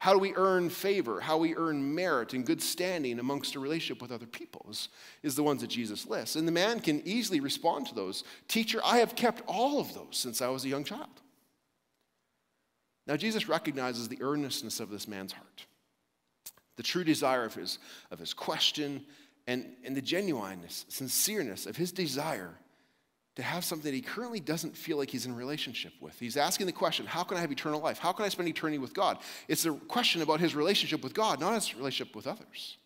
How 0.00 0.12
do 0.12 0.20
we 0.20 0.34
earn 0.36 0.70
favor? 0.70 1.20
How 1.20 1.38
we 1.38 1.56
earn 1.56 1.94
merit 1.94 2.32
and 2.32 2.46
good 2.46 2.62
standing 2.62 3.18
amongst 3.18 3.56
a 3.56 3.60
relationship 3.60 4.00
with 4.00 4.12
other 4.12 4.26
people 4.26 4.66
is, 4.70 4.88
is 5.24 5.34
the 5.34 5.42
ones 5.42 5.60
that 5.60 5.70
Jesus 5.70 6.06
lists. 6.06 6.36
And 6.36 6.46
the 6.46 6.52
man 6.52 6.78
can 6.78 7.02
easily 7.04 7.40
respond 7.40 7.86
to 7.88 7.94
those. 7.94 8.22
Teacher, 8.46 8.80
I 8.84 8.98
have 8.98 9.16
kept 9.16 9.42
all 9.48 9.80
of 9.80 9.92
those 9.94 10.16
since 10.16 10.40
I 10.40 10.48
was 10.48 10.64
a 10.64 10.68
young 10.68 10.84
child. 10.84 11.20
Now, 13.08 13.16
Jesus 13.16 13.48
recognizes 13.48 14.08
the 14.08 14.22
earnestness 14.22 14.78
of 14.80 14.90
this 14.90 15.08
man's 15.08 15.32
heart, 15.32 15.66
the 16.76 16.82
true 16.82 17.04
desire 17.04 17.44
of 17.44 17.54
his, 17.54 17.78
of 18.10 18.18
his 18.18 18.34
question, 18.34 19.04
and, 19.48 19.66
and 19.82 19.96
the 19.96 20.02
genuineness, 20.02 20.84
sincereness 20.90 21.66
of 21.66 21.76
his 21.76 21.90
desire 21.90 22.54
to 23.38 23.44
have 23.44 23.64
something 23.64 23.88
that 23.88 23.94
he 23.94 24.00
currently 24.00 24.40
doesn't 24.40 24.76
feel 24.76 24.96
like 24.96 25.08
he's 25.10 25.24
in 25.24 25.32
relationship 25.32 25.92
with. 26.00 26.18
He's 26.18 26.36
asking 26.36 26.66
the 26.66 26.72
question, 26.72 27.06
how 27.06 27.22
can 27.22 27.36
I 27.36 27.40
have 27.40 27.52
eternal 27.52 27.80
life? 27.80 28.00
How 28.00 28.10
can 28.10 28.24
I 28.24 28.30
spend 28.30 28.48
eternity 28.48 28.78
with 28.78 28.92
God? 28.92 29.18
It's 29.46 29.64
a 29.64 29.74
question 29.74 30.22
about 30.22 30.40
his 30.40 30.56
relationship 30.56 31.04
with 31.04 31.14
God, 31.14 31.38
not 31.38 31.54
his 31.54 31.72
relationship 31.76 32.16
with 32.16 32.26
others. 32.26 32.78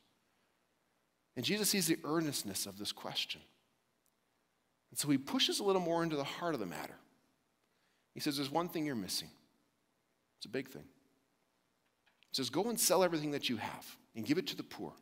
And 1.36 1.44
Jesus 1.44 1.70
sees 1.70 1.86
the 1.86 1.96
earnestness 2.04 2.66
of 2.66 2.78
this 2.78 2.92
question. 2.92 3.40
And 4.90 4.98
so 4.98 5.08
he 5.08 5.16
pushes 5.16 5.58
a 5.58 5.64
little 5.64 5.80
more 5.80 6.02
into 6.02 6.16
the 6.16 6.24
heart 6.24 6.52
of 6.52 6.60
the 6.60 6.66
matter. 6.66 6.98
He 8.12 8.20
says, 8.20 8.36
There's 8.36 8.52
one 8.52 8.68
thing 8.68 8.84
you're 8.84 8.94
missing. 8.94 9.30
It's 10.36 10.44
a 10.44 10.50
big 10.50 10.68
thing. 10.68 10.84
He 12.30 12.36
says, 12.36 12.50
Go 12.50 12.64
and 12.64 12.78
sell 12.78 13.02
everything 13.02 13.30
that 13.30 13.48
you 13.48 13.56
have 13.56 13.96
and 14.14 14.26
give 14.26 14.36
it 14.36 14.48
to 14.48 14.56
the 14.58 14.62
poor, 14.62 14.92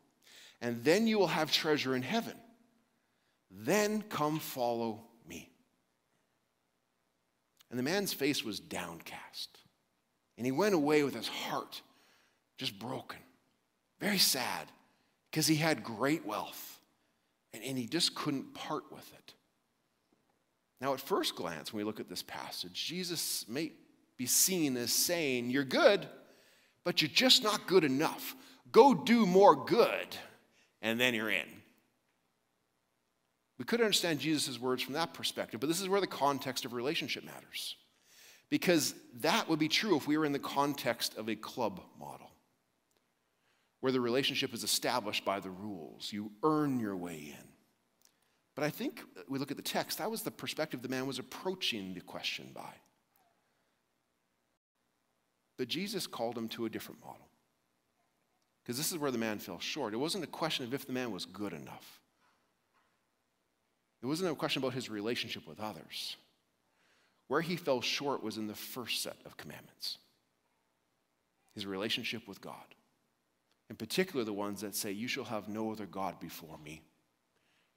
and 0.61 0.85
then 0.85 1.09
you 1.09 1.19
will 1.19 1.27
have 1.27 1.51
treasure 1.51 1.97
in 1.97 2.03
heaven. 2.03 2.37
Then 3.51 4.03
come 4.03 4.39
follow 4.39 5.10
and 7.71 7.79
the 7.79 7.85
man's 7.85 8.13
face 8.13 8.45
was 8.45 8.61
downcast. 8.61 9.59
And 10.37 10.47
he 10.47 10.53
went 10.53 10.75
away 10.75 11.03
with 11.03 11.15
his 11.15 11.29
heart 11.29 11.83
just 12.59 12.79
broken, 12.79 13.19
very 14.01 14.19
sad, 14.19 14.67
because 15.31 15.47
he 15.47 15.57
had 15.57 15.83
great 15.83 16.27
wealth 16.27 16.81
and, 17.53 17.63
and 17.63 17.79
he 17.79 17.87
just 17.87 18.15
couldn't 18.15 18.55
part 18.55 18.85
with 18.91 19.13
it. 19.15 19.35
Now, 20.81 20.95
at 20.95 21.01
first 21.01 21.37
glance, 21.37 21.73
when 21.73 21.79
we 21.79 21.85
look 21.85 22.01
at 22.01 22.09
this 22.09 22.23
passage, 22.23 22.87
Jesus 22.87 23.45
may 23.49 23.73
be 24.17 24.27
seen 24.27 24.77
as 24.77 24.93
saying, 24.93 25.51
You're 25.51 25.65
good, 25.65 26.07
but 26.85 27.03
you're 27.03 27.11
just 27.11 27.43
not 27.43 27.67
good 27.67 27.85
enough. 27.85 28.35
Go 28.73 28.95
do 28.95 29.27
more 29.27 29.65
good, 29.65 30.17
and 30.81 30.99
then 30.99 31.15
you're 31.15 31.31
in. 31.31 31.49
We 33.61 33.67
could 33.67 33.83
understand 33.83 34.21
Jesus' 34.21 34.59
words 34.59 34.83
from 34.83 34.95
that 34.95 35.13
perspective, 35.13 35.61
but 35.61 35.67
this 35.67 35.83
is 35.83 35.89
where 35.89 36.01
the 36.01 36.07
context 36.07 36.65
of 36.65 36.73
relationship 36.73 37.25
matters. 37.25 37.77
Because 38.49 38.95
that 39.21 39.51
would 39.51 39.59
be 39.59 39.69
true 39.69 39.97
if 39.97 40.09
we 40.09 40.17
were 40.17 40.25
in 40.25 40.33
the 40.33 40.39
context 40.39 41.19
of 41.19 41.29
a 41.29 41.37
club 41.37 41.83
model, 42.01 42.31
where 43.81 43.93
the 43.93 44.01
relationship 44.01 44.55
is 44.55 44.65
established 44.65 45.27
by 45.27 45.41
the 45.41 45.51
rules. 45.51 46.11
You 46.11 46.33
earn 46.43 46.81
your 46.81 46.97
way 46.97 47.35
in. 47.39 47.49
But 48.55 48.65
I 48.65 48.71
think 48.71 49.03
we 49.29 49.39
look 49.39 49.51
at 49.51 49.59
the 49.59 49.63
text, 49.63 49.99
that 49.99 50.11
was 50.11 50.23
the 50.23 50.31
perspective 50.31 50.81
the 50.81 50.89
man 50.89 51.07
was 51.07 51.19
approaching 51.19 51.93
the 51.93 52.01
question 52.01 52.53
by. 52.55 52.73
But 55.59 55.69
Jesus 55.69 56.07
called 56.07 56.39
him 56.39 56.49
to 56.49 56.65
a 56.65 56.71
different 56.71 57.05
model. 57.05 57.29
Because 58.63 58.79
this 58.79 58.91
is 58.91 58.97
where 58.97 59.11
the 59.11 59.19
man 59.19 59.39
fell 59.39 59.61
short. 59.61 59.93
It 59.93 59.99
wasn't 59.99 60.25
a 60.25 60.29
question 60.29 60.65
of 60.65 60.73
if 60.73 60.87
the 60.87 60.95
man 60.95 61.13
was 61.13 61.27
good 61.27 61.53
enough, 61.53 62.00
it 64.03 64.07
wasn't 64.07 64.31
a 64.31 64.35
question 64.35 64.63
about 64.63 64.75
his 64.75 64.89
relationship 64.91 65.47
with 65.47 65.61
others. 65.61 66.17
Where 67.29 67.41
he 67.41 67.57
fell 67.57 67.81
short 67.81 68.23
was 68.23 68.39
in 68.39 68.47
the 68.47 68.55
first 68.55 69.03
set 69.03 69.17
of 69.25 69.37
commandments 69.37 69.99
his 71.55 71.67
relationship 71.67 72.27
with 72.29 72.41
God. 72.41 72.55
In 73.69 73.77
particular, 73.77 74.25
the 74.25 74.33
ones 74.33 74.61
that 74.61 74.75
say, 74.75 74.93
You 74.93 75.09
shall 75.09 75.25
have 75.25 75.49
no 75.49 75.71
other 75.71 75.87
God 75.87 76.19
before 76.21 76.59
me. 76.65 76.83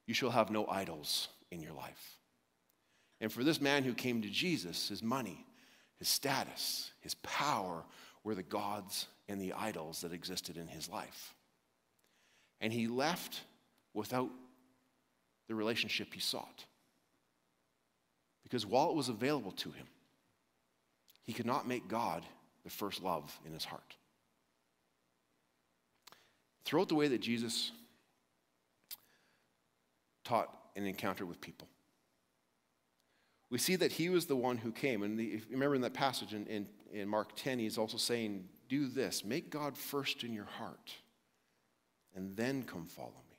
You 0.06 0.14
shall 0.14 0.32
have 0.32 0.52
no 0.52 0.68
idols 0.68 1.28
in 1.52 1.62
your 1.62 1.74
life. 1.74 2.20
And 3.22 3.32
for 3.32 3.44
this 3.44 3.62
man 3.62 3.84
who 3.84 3.94
came 3.94 4.22
to 4.22 4.30
Jesus, 4.30 4.90
his 4.90 5.02
money, 5.02 5.46
his 5.98 6.08
status, 6.08 6.92
his 7.00 7.16
power 7.16 7.84
were 8.24 8.36
the 8.36 8.44
gods 8.44 9.08
and 9.30 9.40
the 9.40 9.54
idols 9.54 10.02
that 10.02 10.14
existed 10.14 10.58
in 10.58 10.68
his 10.68 10.90
life. 10.90 11.34
And 12.60 12.74
he 12.74 12.88
left 12.88 13.42
without 13.94 14.30
the 15.48 15.56
relationship 15.56 16.14
he 16.14 16.20
sought. 16.20 16.66
Because 18.44 18.66
while 18.66 18.90
it 18.90 18.96
was 18.96 19.10
available 19.10 19.52
to 19.52 19.72
him, 19.72 19.88
he 21.24 21.34
could 21.34 21.46
not 21.46 21.68
make 21.68 21.88
God 21.88 22.26
the 22.64 22.70
first 22.70 23.02
love 23.02 23.38
in 23.46 23.54
his 23.54 23.66
heart. 23.66 23.96
Throughout 26.66 26.90
the 26.90 26.96
way 26.96 27.08
that 27.08 27.22
Jesus 27.22 27.72
taught 30.24 30.50
and 30.76 30.88
encountered 30.88 31.28
with 31.28 31.42
people. 31.42 31.68
We 33.50 33.60
see 33.60 33.76
that 33.76 33.92
he 33.92 34.10
was 34.10 34.26
the 34.26 34.36
one 34.36 34.58
who 34.58 34.72
came. 34.72 35.04
And 35.04 35.18
the, 35.20 35.42
remember 35.50 35.76
in 35.76 35.82
that 35.82 35.94
passage 35.94 36.34
in, 36.34 36.48
in, 36.48 36.68
in 36.92 37.08
Mark 37.08 37.36
10, 37.36 37.60
he's 37.60 37.78
also 37.78 37.98
saying, 37.98 38.48
Do 38.70 38.88
this, 38.88 39.24
make 39.24 39.50
God 39.50 39.78
first 39.78 40.24
in 40.24 40.34
your 40.34 40.46
heart, 40.46 40.94
and 42.16 42.36
then 42.36 42.64
come 42.64 42.86
follow 42.86 43.22
me. 43.30 43.33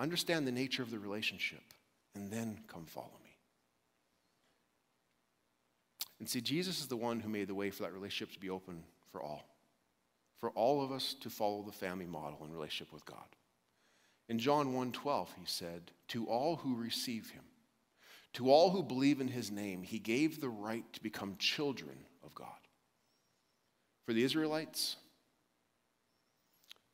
Understand 0.00 0.46
the 0.46 0.52
nature 0.52 0.82
of 0.82 0.90
the 0.90 0.98
relationship, 0.98 1.62
and 2.14 2.32
then 2.32 2.64
come 2.66 2.86
follow 2.86 3.20
me. 3.22 3.36
And 6.18 6.28
see, 6.28 6.40
Jesus 6.40 6.80
is 6.80 6.88
the 6.88 6.96
one 6.96 7.20
who 7.20 7.28
made 7.28 7.48
the 7.48 7.54
way 7.54 7.70
for 7.70 7.82
that 7.82 7.92
relationship 7.92 8.32
to 8.32 8.40
be 8.40 8.48
open 8.48 8.82
for 9.12 9.22
all, 9.22 9.44
for 10.38 10.50
all 10.52 10.82
of 10.82 10.90
us 10.90 11.14
to 11.20 11.28
follow 11.28 11.62
the 11.62 11.70
family 11.70 12.06
model 12.06 12.42
in 12.44 12.50
relationship 12.50 12.92
with 12.94 13.04
God. 13.04 13.36
In 14.28 14.38
John 14.38 14.72
1:12 14.72 15.34
he 15.34 15.44
said, 15.44 15.92
"To 16.08 16.26
all 16.26 16.56
who 16.56 16.76
receive 16.76 17.30
him, 17.30 17.44
to 18.32 18.50
all 18.50 18.70
who 18.70 18.82
believe 18.82 19.20
in 19.20 19.28
his 19.28 19.50
name, 19.50 19.82
he 19.82 19.98
gave 19.98 20.40
the 20.40 20.48
right 20.48 20.90
to 20.94 21.02
become 21.02 21.36
children 21.36 22.06
of 22.22 22.34
God." 22.34 22.68
For 24.06 24.14
the 24.14 24.22
Israelites 24.22 24.96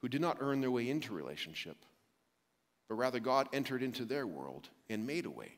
who 0.01 0.09
did 0.09 0.21
not 0.21 0.39
earn 0.41 0.61
their 0.61 0.73
way 0.73 0.89
into 0.89 1.15
relationship, 1.15 1.85
but 2.89 2.95
rather 2.95 3.21
God 3.21 3.49
entered 3.53 3.83
into 3.83 4.05
their 4.05 4.27
world 4.27 4.69
and 4.89 5.07
made 5.07 5.27
a 5.27 5.31
way 5.31 5.53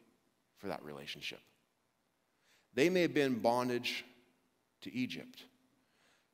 for 0.59 0.69
that 0.69 0.85
relationship. 0.85 1.41
They 2.75 2.91
may 2.91 3.03
have 3.03 3.15
been 3.15 3.41
bondage 3.41 4.05
to 4.83 4.95
Egypt, 4.95 5.45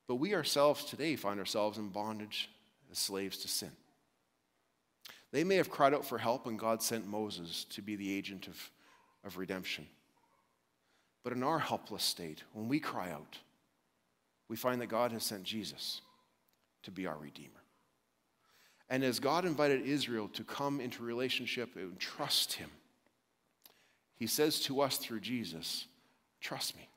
but 0.07 0.17
we 0.17 0.35
ourselves 0.35 0.85
today 0.85 1.17
find 1.17 1.39
ourselves 1.41 1.79
in 1.79 1.89
bondage 1.89 2.51
as 2.91 2.99
slaves 2.99 3.39
to 3.39 3.49
sin. 3.49 3.71
They 5.33 5.43
may 5.43 5.57
have 5.57 5.71
cried 5.71 5.95
out 5.95 6.05
for 6.05 6.19
help, 6.19 6.47
and 6.47 6.59
God 6.59 6.81
sent 6.81 7.09
Moses 7.09 7.65
to 7.71 7.83
be 7.83 7.97
the 7.97 8.17
agent 8.17 8.47
of, 8.47 8.71
of 9.25 9.37
redemption. 9.37 9.87
But 11.25 11.33
in 11.33 11.43
our 11.43 11.59
helpless 11.59 12.05
state, 12.05 12.45
when 12.53 12.69
we 12.69 12.79
cry 12.79 13.11
out, 13.11 13.39
we 14.49 14.57
find 14.57 14.81
that 14.81 14.87
God 14.87 15.11
has 15.11 15.25
sent 15.25 15.43
Jesus 15.43 16.03
to 16.85 16.91
be 16.91 17.07
our 17.07 17.17
Redeemer. 17.17 17.64
And 18.95 19.03
as 19.03 19.19
God 19.19 19.45
invited 19.45 19.83
Israel 19.83 20.29
to 20.35 20.45
come 20.45 20.81
into 20.81 21.03
relationship 21.03 21.75
and 21.75 21.99
trust 21.99 22.53
Him, 22.53 22.71
He 24.15 24.29
says 24.29 24.61
to 24.61 24.83
us 24.83 24.99
through 24.99 25.19
Jesus, 25.19 25.87
Trust 26.41 26.77
me. 26.77 26.89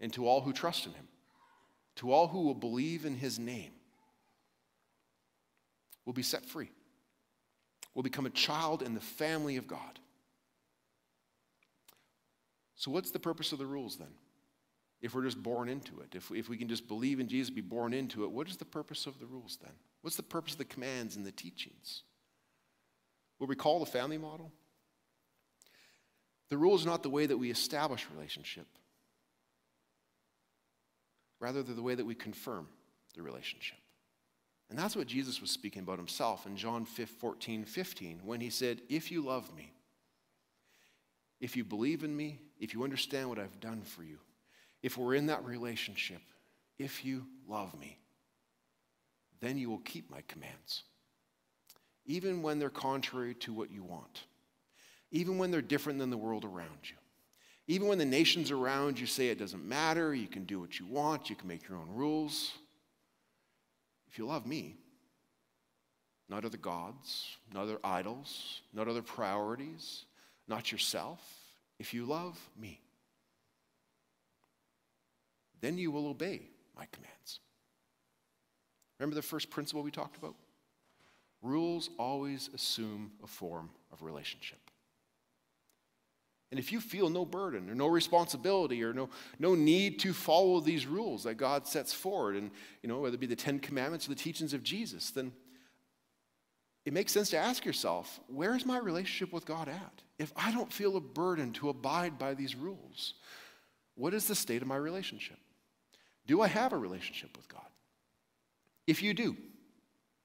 And 0.00 0.10
to 0.14 0.26
all 0.26 0.40
who 0.40 0.54
trust 0.54 0.86
in 0.86 0.92
Him, 0.92 1.06
to 1.96 2.12
all 2.12 2.28
who 2.28 2.44
will 2.44 2.54
believe 2.54 3.04
in 3.04 3.14
His 3.14 3.38
name, 3.38 3.72
will 6.06 6.14
be 6.14 6.22
set 6.22 6.46
free, 6.46 6.70
will 7.92 8.02
become 8.02 8.24
a 8.24 8.30
child 8.30 8.80
in 8.80 8.94
the 8.94 9.00
family 9.00 9.58
of 9.58 9.66
God. 9.66 9.98
So, 12.74 12.90
what's 12.90 13.10
the 13.10 13.18
purpose 13.18 13.52
of 13.52 13.58
the 13.58 13.66
rules 13.66 13.98
then? 13.98 14.14
If 15.02 15.14
we're 15.14 15.24
just 15.24 15.42
born 15.42 15.68
into 15.68 16.00
it, 16.00 16.14
if, 16.14 16.30
we, 16.30 16.38
if 16.38 16.48
we 16.48 16.56
can 16.56 16.68
just 16.68 16.88
believe 16.88 17.20
in 17.20 17.28
Jesus, 17.28 17.50
be 17.50 17.60
born 17.60 17.92
into 17.92 18.24
it, 18.24 18.30
what 18.30 18.48
is 18.48 18.56
the 18.56 18.64
purpose 18.64 19.04
of 19.04 19.20
the 19.20 19.26
rules 19.26 19.58
then? 19.62 19.74
What's 20.06 20.14
the 20.14 20.22
purpose 20.22 20.52
of 20.52 20.58
the 20.58 20.64
commands 20.64 21.16
and 21.16 21.26
the 21.26 21.32
teachings? 21.32 22.04
Will 23.40 23.48
we 23.48 23.56
call 23.56 23.80
the 23.80 23.86
family 23.86 24.18
model? 24.18 24.52
The 26.48 26.56
rule 26.56 26.76
is 26.76 26.86
not 26.86 27.02
the 27.02 27.10
way 27.10 27.26
that 27.26 27.36
we 27.36 27.50
establish 27.50 28.06
relationship. 28.14 28.68
Rather, 31.40 31.60
they're 31.64 31.74
the 31.74 31.82
way 31.82 31.96
that 31.96 32.06
we 32.06 32.14
confirm 32.14 32.68
the 33.16 33.22
relationship. 33.22 33.78
And 34.70 34.78
that's 34.78 34.94
what 34.94 35.08
Jesus 35.08 35.40
was 35.40 35.50
speaking 35.50 35.82
about 35.82 35.98
himself 35.98 36.46
in 36.46 36.56
John 36.56 36.84
14, 36.84 37.64
15, 37.64 38.20
when 38.22 38.40
he 38.40 38.50
said, 38.50 38.82
If 38.88 39.10
you 39.10 39.22
love 39.22 39.52
me, 39.56 39.72
if 41.40 41.56
you 41.56 41.64
believe 41.64 42.04
in 42.04 42.16
me, 42.16 42.38
if 42.60 42.74
you 42.74 42.84
understand 42.84 43.28
what 43.28 43.40
I've 43.40 43.58
done 43.58 43.82
for 43.82 44.04
you, 44.04 44.18
if 44.84 44.96
we're 44.96 45.14
in 45.14 45.26
that 45.26 45.44
relationship, 45.44 46.22
if 46.78 47.04
you 47.04 47.26
love 47.48 47.76
me, 47.76 47.98
then 49.40 49.58
you 49.58 49.68
will 49.68 49.78
keep 49.78 50.10
my 50.10 50.22
commands. 50.28 50.82
Even 52.06 52.42
when 52.42 52.58
they're 52.58 52.70
contrary 52.70 53.34
to 53.34 53.52
what 53.52 53.70
you 53.70 53.82
want, 53.82 54.24
even 55.10 55.38
when 55.38 55.50
they're 55.50 55.62
different 55.62 55.98
than 55.98 56.10
the 56.10 56.16
world 56.16 56.44
around 56.44 56.78
you, 56.84 56.96
even 57.68 57.88
when 57.88 57.98
the 57.98 58.04
nations 58.04 58.50
around 58.50 58.98
you 58.98 59.06
say 59.06 59.28
it 59.28 59.38
doesn't 59.38 59.66
matter, 59.66 60.14
you 60.14 60.28
can 60.28 60.44
do 60.44 60.60
what 60.60 60.78
you 60.78 60.86
want, 60.86 61.28
you 61.28 61.36
can 61.36 61.48
make 61.48 61.68
your 61.68 61.78
own 61.78 61.88
rules. 61.90 62.52
If 64.08 64.18
you 64.18 64.26
love 64.26 64.46
me, 64.46 64.76
not 66.28 66.44
other 66.44 66.58
gods, 66.58 67.36
not 67.52 67.62
other 67.62 67.78
idols, 67.82 68.60
not 68.72 68.88
other 68.88 69.02
priorities, 69.02 70.04
not 70.48 70.70
yourself, 70.70 71.20
if 71.78 71.92
you 71.92 72.04
love 72.04 72.38
me, 72.58 72.80
then 75.60 75.76
you 75.78 75.90
will 75.90 76.06
obey 76.06 76.42
my 76.76 76.86
commands. 76.92 77.40
Remember 78.98 79.14
the 79.14 79.22
first 79.22 79.50
principle 79.50 79.82
we 79.82 79.90
talked 79.90 80.16
about? 80.16 80.34
Rules 81.42 81.90
always 81.98 82.50
assume 82.54 83.12
a 83.22 83.26
form 83.26 83.70
of 83.92 84.02
relationship. 84.02 84.58
And 86.50 86.60
if 86.60 86.70
you 86.70 86.80
feel 86.80 87.10
no 87.10 87.24
burden 87.24 87.68
or 87.68 87.74
no 87.74 87.88
responsibility 87.88 88.82
or 88.82 88.92
no, 88.92 89.10
no 89.38 89.54
need 89.54 89.98
to 90.00 90.12
follow 90.12 90.60
these 90.60 90.86
rules 90.86 91.24
that 91.24 91.34
God 91.34 91.66
sets 91.66 91.92
forward, 91.92 92.36
and 92.36 92.50
you 92.82 92.88
know, 92.88 93.00
whether 93.00 93.14
it 93.14 93.20
be 93.20 93.26
the 93.26 93.36
Ten 93.36 93.58
Commandments 93.58 94.06
or 94.06 94.10
the 94.10 94.14
teachings 94.14 94.54
of 94.54 94.62
Jesus, 94.62 95.10
then 95.10 95.32
it 96.84 96.92
makes 96.92 97.10
sense 97.10 97.30
to 97.30 97.36
ask 97.36 97.64
yourself, 97.64 98.20
where 98.28 98.54
is 98.54 98.64
my 98.64 98.78
relationship 98.78 99.32
with 99.32 99.44
God 99.44 99.68
at? 99.68 100.02
If 100.20 100.32
I 100.36 100.52
don't 100.52 100.72
feel 100.72 100.96
a 100.96 101.00
burden 101.00 101.52
to 101.54 101.68
abide 101.68 102.16
by 102.16 102.34
these 102.34 102.54
rules, 102.54 103.14
what 103.96 104.14
is 104.14 104.26
the 104.26 104.36
state 104.36 104.62
of 104.62 104.68
my 104.68 104.76
relationship? 104.76 105.38
Do 106.26 106.42
I 106.42 106.46
have 106.46 106.72
a 106.72 106.78
relationship 106.78 107.36
with 107.36 107.48
God? 107.48 107.66
If 108.86 109.02
you 109.02 109.14
do, 109.14 109.36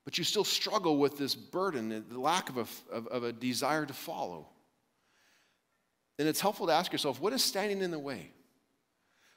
but 0.05 0.17
you 0.17 0.23
still 0.23 0.43
struggle 0.43 0.97
with 0.97 1.17
this 1.17 1.35
burden, 1.35 2.05
the 2.09 2.19
lack 2.19 2.49
of 2.49 2.57
a, 2.57 2.93
of, 2.93 3.07
of 3.07 3.23
a 3.23 3.33
desire 3.33 3.85
to 3.85 3.93
follow, 3.93 4.47
then 6.17 6.27
it's 6.27 6.41
helpful 6.41 6.67
to 6.67 6.73
ask 6.73 6.91
yourself 6.91 7.19
what 7.19 7.33
is 7.33 7.43
standing 7.43 7.81
in 7.81 7.91
the 7.91 7.99
way? 7.99 8.31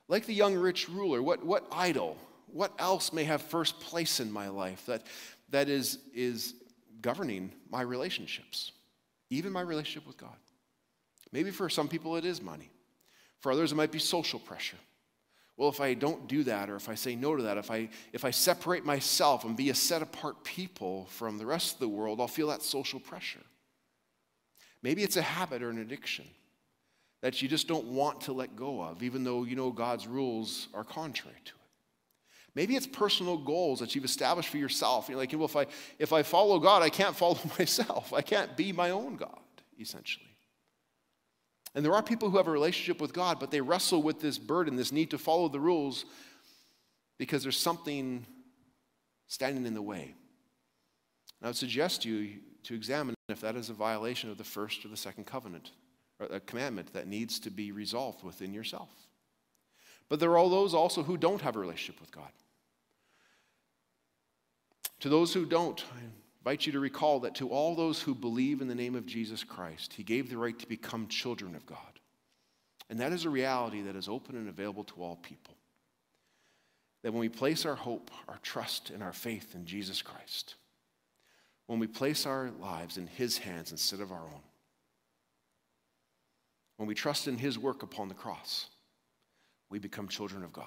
Like 0.09 0.27
the 0.27 0.35
young 0.35 0.55
rich 0.55 0.89
ruler, 0.89 1.23
what, 1.23 1.45
what 1.45 1.67
idol, 1.73 2.19
what 2.47 2.73
else 2.79 3.13
may 3.13 3.25
have 3.25 3.41
first 3.41 3.81
place 3.81 4.21
in 4.21 4.31
my 4.31 4.49
life 4.49 4.85
that, 4.87 5.07
that 5.51 5.69
is, 5.69 5.99
is 6.15 6.55
governing 7.01 7.53
my 7.71 7.81
relationships, 7.81 8.73
even 9.31 9.53
my 9.53 9.63
relationship 9.63 10.07
with 10.07 10.19
God? 10.19 10.37
Maybe 11.33 11.51
for 11.51 11.69
some 11.69 11.89
people 11.89 12.17
it 12.17 12.25
is 12.25 12.41
money. 12.41 12.71
For 13.41 13.51
others, 13.51 13.73
it 13.73 13.75
might 13.75 13.91
be 13.91 13.99
social 13.99 14.39
pressure. 14.39 14.77
Well, 15.57 15.69
if 15.69 15.81
I 15.81 15.95
don't 15.95 16.27
do 16.27 16.43
that, 16.45 16.69
or 16.69 16.77
if 16.77 16.89
I 16.89 16.97
say 16.97 17.15
no 17.15 17.37
to 17.37 17.45
that, 17.45 17.59
if 17.59 17.71
I, 17.71 17.89
if 18.13 18.25
I 18.25 18.33
separate 18.33 18.85
myself 18.85 19.45
and 19.45 19.57
be 19.57 19.71
a 19.71 19.75
set 19.75 20.03
apart 20.03 20.43
people 20.43 21.07
from 21.11 21.39
the 21.39 21.47
rest 21.47 21.75
of 21.75 21.81
the 21.81 21.89
world, 21.89 22.21
I'll 22.21 22.27
feel 22.27 22.49
that 22.49 22.63
social 22.63 22.99
pressure. 22.99 23.41
Maybe 24.83 25.03
it's 25.03 25.17
a 25.17 25.23
habit 25.23 25.63
or 25.63 25.71
an 25.71 25.79
addiction 25.79 26.25
that 27.23 27.41
you 27.41 27.49
just 27.49 27.69
don't 27.69 27.87
want 27.87 28.23
to 28.23 28.33
let 28.33 28.57
go 28.57 28.83
of, 28.83 29.03
even 29.03 29.25
though 29.25 29.45
you 29.45 29.55
know 29.57 29.71
God's 29.71 30.07
rules 30.07 30.69
are 30.75 30.85
contrary 30.85 31.39
to 31.45 31.53
it. 31.53 31.61
Maybe 32.55 32.77
it's 32.77 32.87
personal 32.87 33.37
goals 33.37 33.81
that 33.81 33.95
you've 33.95 34.05
established 34.05 34.49
for 34.49 34.59
yourself. 34.59 35.09
You're 35.09 35.19
like, 35.19 35.33
well, 35.33 35.47
if 35.47 35.57
I, 35.57 35.67
if 35.99 36.13
I 36.13 36.23
follow 36.23 36.59
God, 36.59 36.83
I 36.83 36.91
can't 36.91 37.17
follow 37.17 37.39
myself. 37.59 38.13
I 38.13 38.23
can't 38.23 38.57
be 38.57 38.73
my 38.73 38.91
own 38.91 39.17
God, 39.17 39.41
essentially. 39.81 40.34
And 41.75 41.85
there 41.85 41.95
are 41.95 42.03
people 42.03 42.31
who 42.31 42.37
have 42.37 42.47
a 42.47 42.53
relationship 42.53 43.01
with 43.01 43.13
God, 43.13 43.41
but 43.41 43.51
they 43.51 43.61
wrestle 43.61 44.03
with 44.03 44.21
this 44.21 44.39
burden, 44.39 44.77
this 44.77 44.93
need 44.93 45.11
to 45.11 45.19
follow 45.19 45.49
the 45.49 45.59
rules 45.59 46.05
because 47.19 47.43
there's 47.43 47.59
something 47.59 48.27
standing 49.27 49.67
in 49.67 49.75
the 49.75 49.83
way. 49.83 50.15
And 51.41 51.47
I 51.47 51.47
would 51.49 51.57
suggest 51.57 52.05
you 52.05 52.35
to 52.65 52.75
examine 52.75 53.15
if 53.29 53.41
that 53.41 53.57
is 53.57 53.71
a 53.71 53.75
violation 53.75 54.31
of 54.31 54.39
the 54.39 54.45
first 54.45 54.85
or 54.85 54.89
the 54.89 54.97
second 54.97 55.27
covenant, 55.27 55.73
or 56.21 56.27
a 56.27 56.41
commandment 56.41 56.93
that 56.93 57.09
needs 57.09 57.39
to 57.41 57.51
be 57.51 57.73
resolved 57.73 58.23
within 58.23 58.55
yourself. 58.55 58.91
But 60.09 60.21
there 60.21 60.31
are 60.31 60.39
all 60.39 60.51
those 60.51 60.75
also 60.75 61.03
who 61.03 61.17
don't 61.17 61.41
have 61.41 61.57
a 61.57 61.59
relationship 61.59 62.01
with 62.01 62.13
God. 62.13 62.31
To 65.01 65.09
those 65.09 65.35
who 65.35 65.45
don't, 65.45 65.85
invite 66.45 66.67
you 66.67 66.73
to 66.73 66.81
recall 66.81 67.21
that 67.21 67.35
to 67.37 67.49
all 67.49 67.75
those 67.75 68.03
who 68.03 68.15
believe 68.15 68.61
in 68.61 68.69
the 68.69 68.75
name 68.75 68.95
of 68.95 69.07
Jesus 69.07 69.43
Christ, 69.43 69.95
He 69.95 70.03
gave 70.03 70.29
the 70.29 70.37
right 70.37 70.59
to 70.59 70.69
become 70.69 71.09
children 71.09 71.55
of 71.55 71.65
God. 71.65 71.79
And 72.91 73.01
that 73.01 73.15
is 73.15 73.25
a 73.25 73.31
reality 73.31 73.81
that 73.81 73.97
is 73.97 74.11
open 74.11 74.37
and 74.37 74.47
available 74.47 74.85
to 74.85 75.03
all 75.03 75.17
people. 75.17 75.55
That 77.03 77.13
when 77.13 77.21
we 77.21 77.31
place 77.31 77.65
our 77.65 77.75
hope, 77.75 78.11
our 78.29 78.39
trust, 78.43 78.91
and 78.91 79.03
our 79.03 79.15
faith 79.15 79.55
in 79.55 79.65
Jesus 79.65 80.03
Christ, 80.03 80.57
when 81.67 81.79
we 81.79 81.87
place 81.87 82.27
our 82.27 82.51
lives 82.61 82.99
in 82.99 83.07
His 83.07 83.39
hands 83.39 83.71
instead 83.71 84.01
of 84.01 84.13
our 84.13 84.19
own, 84.19 84.43
when 86.77 86.87
we 86.87 86.95
trust 86.95 87.27
in 87.27 87.39
His 87.39 87.59
work 87.59 87.83
upon 87.83 88.09
the 88.09 88.15
cross, 88.15 88.67
we 89.71 89.79
become 89.79 90.09
children 90.09 90.45
of 90.45 90.53
God. 90.53 90.67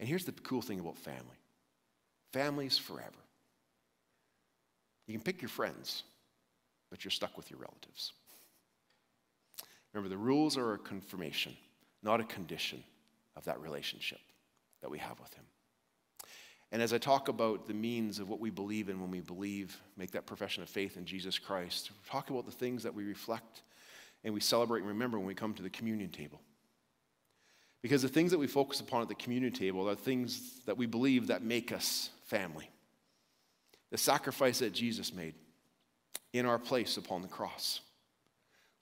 And 0.00 0.08
here's 0.08 0.24
the 0.24 0.32
cool 0.32 0.60
thing 0.60 0.80
about 0.80 0.98
family 0.98 1.38
families 2.32 2.76
forever. 2.76 3.12
You 5.06 5.14
can 5.14 5.22
pick 5.22 5.40
your 5.40 5.48
friends, 5.48 6.02
but 6.90 7.04
you're 7.04 7.10
stuck 7.10 7.36
with 7.36 7.50
your 7.50 7.60
relatives. 7.60 8.12
Remember, 9.92 10.08
the 10.08 10.18
rules 10.18 10.56
are 10.56 10.74
a 10.74 10.78
confirmation, 10.78 11.56
not 12.02 12.20
a 12.20 12.24
condition 12.24 12.82
of 13.36 13.44
that 13.44 13.60
relationship 13.60 14.20
that 14.82 14.90
we 14.90 14.98
have 14.98 15.18
with 15.20 15.32
Him. 15.34 15.44
And 16.72 16.82
as 16.82 16.92
I 16.92 16.98
talk 16.98 17.28
about 17.28 17.66
the 17.66 17.74
means 17.74 18.18
of 18.18 18.28
what 18.28 18.40
we 18.40 18.50
believe 18.50 18.88
in 18.88 19.00
when 19.00 19.10
we 19.10 19.20
believe, 19.20 19.80
make 19.96 20.10
that 20.10 20.26
profession 20.26 20.62
of 20.62 20.68
faith 20.68 20.96
in 20.96 21.04
Jesus 21.04 21.38
Christ, 21.38 21.92
talk 22.10 22.30
about 22.30 22.44
the 22.44 22.52
things 22.52 22.82
that 22.82 22.94
we 22.94 23.04
reflect 23.04 23.62
and 24.24 24.34
we 24.34 24.40
celebrate 24.40 24.80
and 24.80 24.88
remember 24.88 25.18
when 25.18 25.26
we 25.26 25.34
come 25.34 25.54
to 25.54 25.62
the 25.62 25.70
communion 25.70 26.10
table. 26.10 26.40
Because 27.82 28.02
the 28.02 28.08
things 28.08 28.32
that 28.32 28.38
we 28.38 28.48
focus 28.48 28.80
upon 28.80 29.02
at 29.02 29.08
the 29.08 29.14
communion 29.14 29.52
table 29.52 29.88
are 29.88 29.94
things 29.94 30.60
that 30.66 30.76
we 30.76 30.86
believe 30.86 31.28
that 31.28 31.42
make 31.42 31.70
us 31.70 32.10
family. 32.24 32.68
The 33.96 34.02
sacrifice 34.02 34.58
that 34.58 34.74
Jesus 34.74 35.14
made 35.14 35.32
in 36.34 36.44
our 36.44 36.58
place 36.58 36.98
upon 36.98 37.22
the 37.22 37.28
cross, 37.28 37.80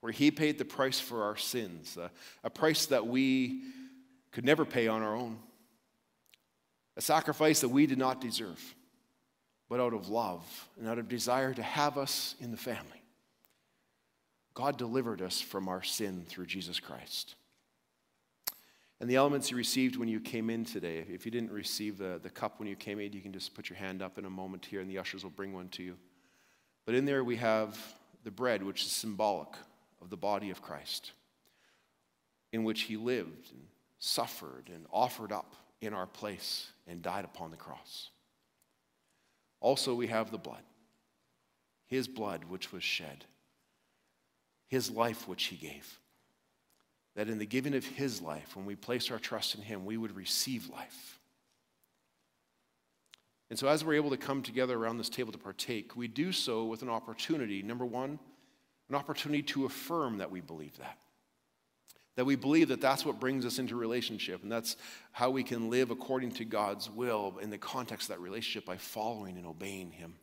where 0.01 0.11
he 0.11 0.33
paid 0.33 0.59
the 0.59 0.65
price 0.65 0.99
for 0.99 1.23
our 1.23 1.37
sins, 1.37 1.97
a, 1.97 2.11
a 2.43 2.51
price 2.51 2.87
that 2.87 3.07
we 3.07 3.63
could 4.33 4.45
never 4.45 4.65
pay 4.65 4.89
on 4.89 5.03
our 5.03 5.15
own 5.15 5.39
a 6.97 7.01
sacrifice 7.01 7.61
that 7.61 7.69
we 7.69 7.87
did 7.87 7.97
not 7.97 8.21
deserve, 8.21 8.61
but 9.69 9.79
out 9.79 9.95
of 9.95 10.09
love 10.09 10.69
and 10.81 10.89
out 10.89 10.99
of 10.99 11.09
desire 11.09 11.55
to 11.55 11.63
have 11.63 11.97
us 11.97 12.35
in 12.41 12.51
the 12.51 12.57
family. 12.57 13.01
God 14.53 14.77
delivered 14.77 15.23
us 15.23 15.41
from 15.41 15.69
our 15.69 15.85
sin 15.85 16.25
through 16.29 16.47
Jesus 16.47 16.81
Christ. 16.81 17.37
And 19.05 19.11
the 19.11 19.17
elements 19.17 19.51
you 19.51 19.59
received 19.59 19.97
when 19.97 20.09
you 20.09 20.19
came 20.19 20.49
in 20.49 20.65
today, 20.65 21.05
if 21.11 21.27
you 21.27 21.31
didn't 21.31 21.53
receive 21.53 21.99
the, 21.99 22.19
the 22.23 22.31
cup 22.31 22.59
when 22.59 22.67
you 22.67 22.75
came 22.75 22.99
in, 22.99 23.13
you 23.13 23.21
can 23.21 23.35
just 23.35 23.53
put 23.53 23.69
your 23.69 23.77
hand 23.77 24.01
up 24.01 24.17
in 24.17 24.25
a 24.25 24.31
moment 24.31 24.65
here 24.65 24.81
and 24.81 24.89
the 24.89 24.97
ushers 24.97 25.23
will 25.23 25.31
bring 25.31 25.53
one 25.53 25.69
to 25.73 25.83
you. 25.83 25.99
But 26.87 26.95
in 26.95 27.05
there 27.05 27.23
we 27.23 27.37
have 27.37 27.79
the 28.23 28.31
bread, 28.31 28.63
which 28.63 28.81
is 28.81 28.91
symbolic 28.91 29.51
of 30.01 30.09
the 30.09 30.17
body 30.17 30.49
of 30.49 30.63
Christ, 30.63 31.13
in 32.51 32.65
which 32.65 32.85
he 32.85 32.97
lived 32.97 33.51
and 33.53 33.67
suffered 33.99 34.71
and 34.75 34.87
offered 34.91 35.33
up 35.33 35.55
in 35.83 35.93
our 35.93 36.07
place 36.07 36.69
and 36.87 37.03
died 37.03 37.27
upon 37.27 37.51
the 37.51 37.59
cross. 37.59 38.09
Also, 39.61 39.95
we 39.95 40.07
have 40.07 40.31
the 40.31 40.39
blood, 40.39 40.63
his 41.85 42.09
blood 42.09 42.45
which 42.45 42.73
was 42.73 42.83
shed, 42.83 43.27
his 44.67 44.91
life 44.91 45.29
which 45.29 45.45
he 45.45 45.57
gave. 45.57 45.99
That 47.15 47.29
in 47.29 47.39
the 47.39 47.47
giving 47.47 47.75
of 47.75 47.85
his 47.85 48.21
life, 48.21 48.57
when 48.57 48.67
we 48.67 48.75
place 48.75 49.11
our 49.11 49.19
trust 49.19 49.55
in 49.55 49.63
him, 49.63 49.85
we 49.85 49.97
would 49.97 50.17
receive 50.17 50.69
life. 50.69 51.21
And 53.51 53.59
so, 53.59 53.69
as 53.69 53.85
we're 53.85 53.95
able 53.95 54.11
to 54.11 54.17
come 54.17 54.43
together 54.43 54.77
around 54.77 54.99
this 54.99 55.09
table 55.09 55.31
to 55.31 55.39
partake, 55.39 55.97
we 55.97 56.09
do 56.09 56.33
so 56.33 56.65
with 56.65 56.83
an 56.83 56.89
opportunity. 56.89 57.63
Number 57.63 57.85
one, 57.85 58.19
an 58.89 58.95
opportunity 58.95 59.43
to 59.43 59.65
affirm 59.67 60.19
that 60.19 60.31
we 60.31 60.41
believe 60.41 60.77
that. 60.79 60.99
That 62.17 62.25
we 62.25 62.37
believe 62.37 62.69
that 62.69 62.81
that's 62.81 63.05
what 63.05 63.21
brings 63.21 63.45
us 63.45 63.59
into 63.59 63.77
relationship, 63.77 64.43
and 64.43 64.51
that's 64.51 64.77
how 65.13 65.31
we 65.31 65.43
can 65.43 65.69
live 65.69 65.91
according 65.91 66.33
to 66.33 66.45
God's 66.45 66.89
will 66.89 67.39
in 67.41 67.51
the 67.51 67.59
context 67.59 68.09
of 68.09 68.17
that 68.17 68.23
relationship 68.23 68.65
by 68.65 68.77
following 68.77 69.37
and 69.37 69.47
obeying 69.47 69.91
Him. 69.91 70.15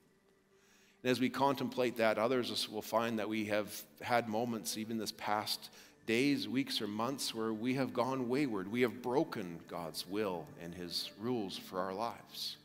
And 1.04 1.12
as 1.12 1.20
we 1.20 1.30
contemplate 1.30 1.98
that, 1.98 2.18
others 2.18 2.70
will 2.70 2.82
find 2.82 3.20
that 3.20 3.28
we 3.28 3.46
have 3.46 3.82
had 4.02 4.30
moments, 4.30 4.78
even 4.78 4.98
this 4.98 5.12
past 5.12 5.70
days, 6.06 6.48
weeks, 6.48 6.82
or 6.82 6.88
months, 6.88 7.34
where 7.34 7.54
we 7.54 7.76
have 7.76 7.94
gone 7.94 8.28
wayward. 8.28 8.72
We 8.72 8.82
have 8.82 9.02
broken 9.02 9.60
God's 9.68 10.08
will 10.08 10.46
and 10.62 10.74
His 10.74 11.12
rules 11.20 11.58
for 11.58 11.80
our 11.80 11.94
lives. 11.94 12.58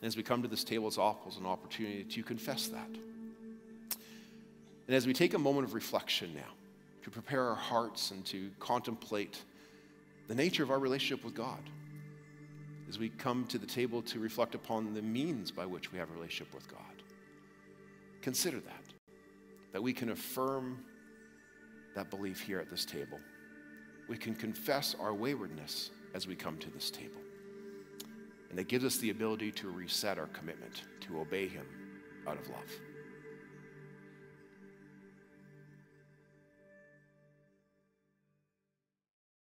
And 0.00 0.06
as 0.06 0.16
we 0.16 0.22
come 0.22 0.42
to 0.42 0.48
this 0.48 0.64
table, 0.64 0.88
it's 0.88 0.98
offers 0.98 1.36
an 1.36 1.46
opportunity 1.46 2.04
to 2.04 2.22
confess 2.22 2.68
that. 2.68 2.88
And 4.86 4.94
as 4.94 5.06
we 5.06 5.12
take 5.12 5.34
a 5.34 5.38
moment 5.38 5.66
of 5.66 5.74
reflection 5.74 6.34
now, 6.34 6.52
to 7.04 7.10
prepare 7.10 7.42
our 7.42 7.54
hearts 7.54 8.10
and 8.10 8.24
to 8.26 8.50
contemplate 8.58 9.42
the 10.26 10.34
nature 10.34 10.62
of 10.62 10.70
our 10.70 10.78
relationship 10.78 11.24
with 11.24 11.34
God 11.34 11.60
as 12.88 12.98
we 12.98 13.10
come 13.10 13.44
to 13.46 13.58
the 13.58 13.66
table 13.66 14.02
to 14.02 14.18
reflect 14.18 14.54
upon 14.54 14.94
the 14.94 15.02
means 15.02 15.50
by 15.50 15.66
which 15.66 15.92
we 15.92 15.98
have 15.98 16.10
a 16.10 16.14
relationship 16.14 16.54
with 16.54 16.66
God. 16.68 16.80
Consider 18.22 18.60
that, 18.60 18.84
that 19.72 19.82
we 19.82 19.92
can 19.92 20.10
affirm 20.10 20.84
that 21.94 22.10
belief 22.10 22.40
here 22.40 22.58
at 22.58 22.70
this 22.70 22.84
table. 22.84 23.18
We 24.08 24.16
can 24.16 24.34
confess 24.34 24.94
our 25.00 25.14
waywardness 25.14 25.90
as 26.14 26.26
we 26.26 26.36
come 26.36 26.58
to 26.58 26.70
this 26.70 26.90
table. 26.90 27.20
And 28.50 28.58
it 28.58 28.68
gives 28.68 28.84
us 28.84 28.98
the 28.98 29.10
ability 29.10 29.50
to 29.52 29.70
reset 29.70 30.18
our 30.18 30.28
commitment 30.28 30.82
to 31.00 31.20
obey 31.20 31.48
Him 31.48 31.66
out 32.26 32.38
of 32.38 32.48
love. 32.48 32.70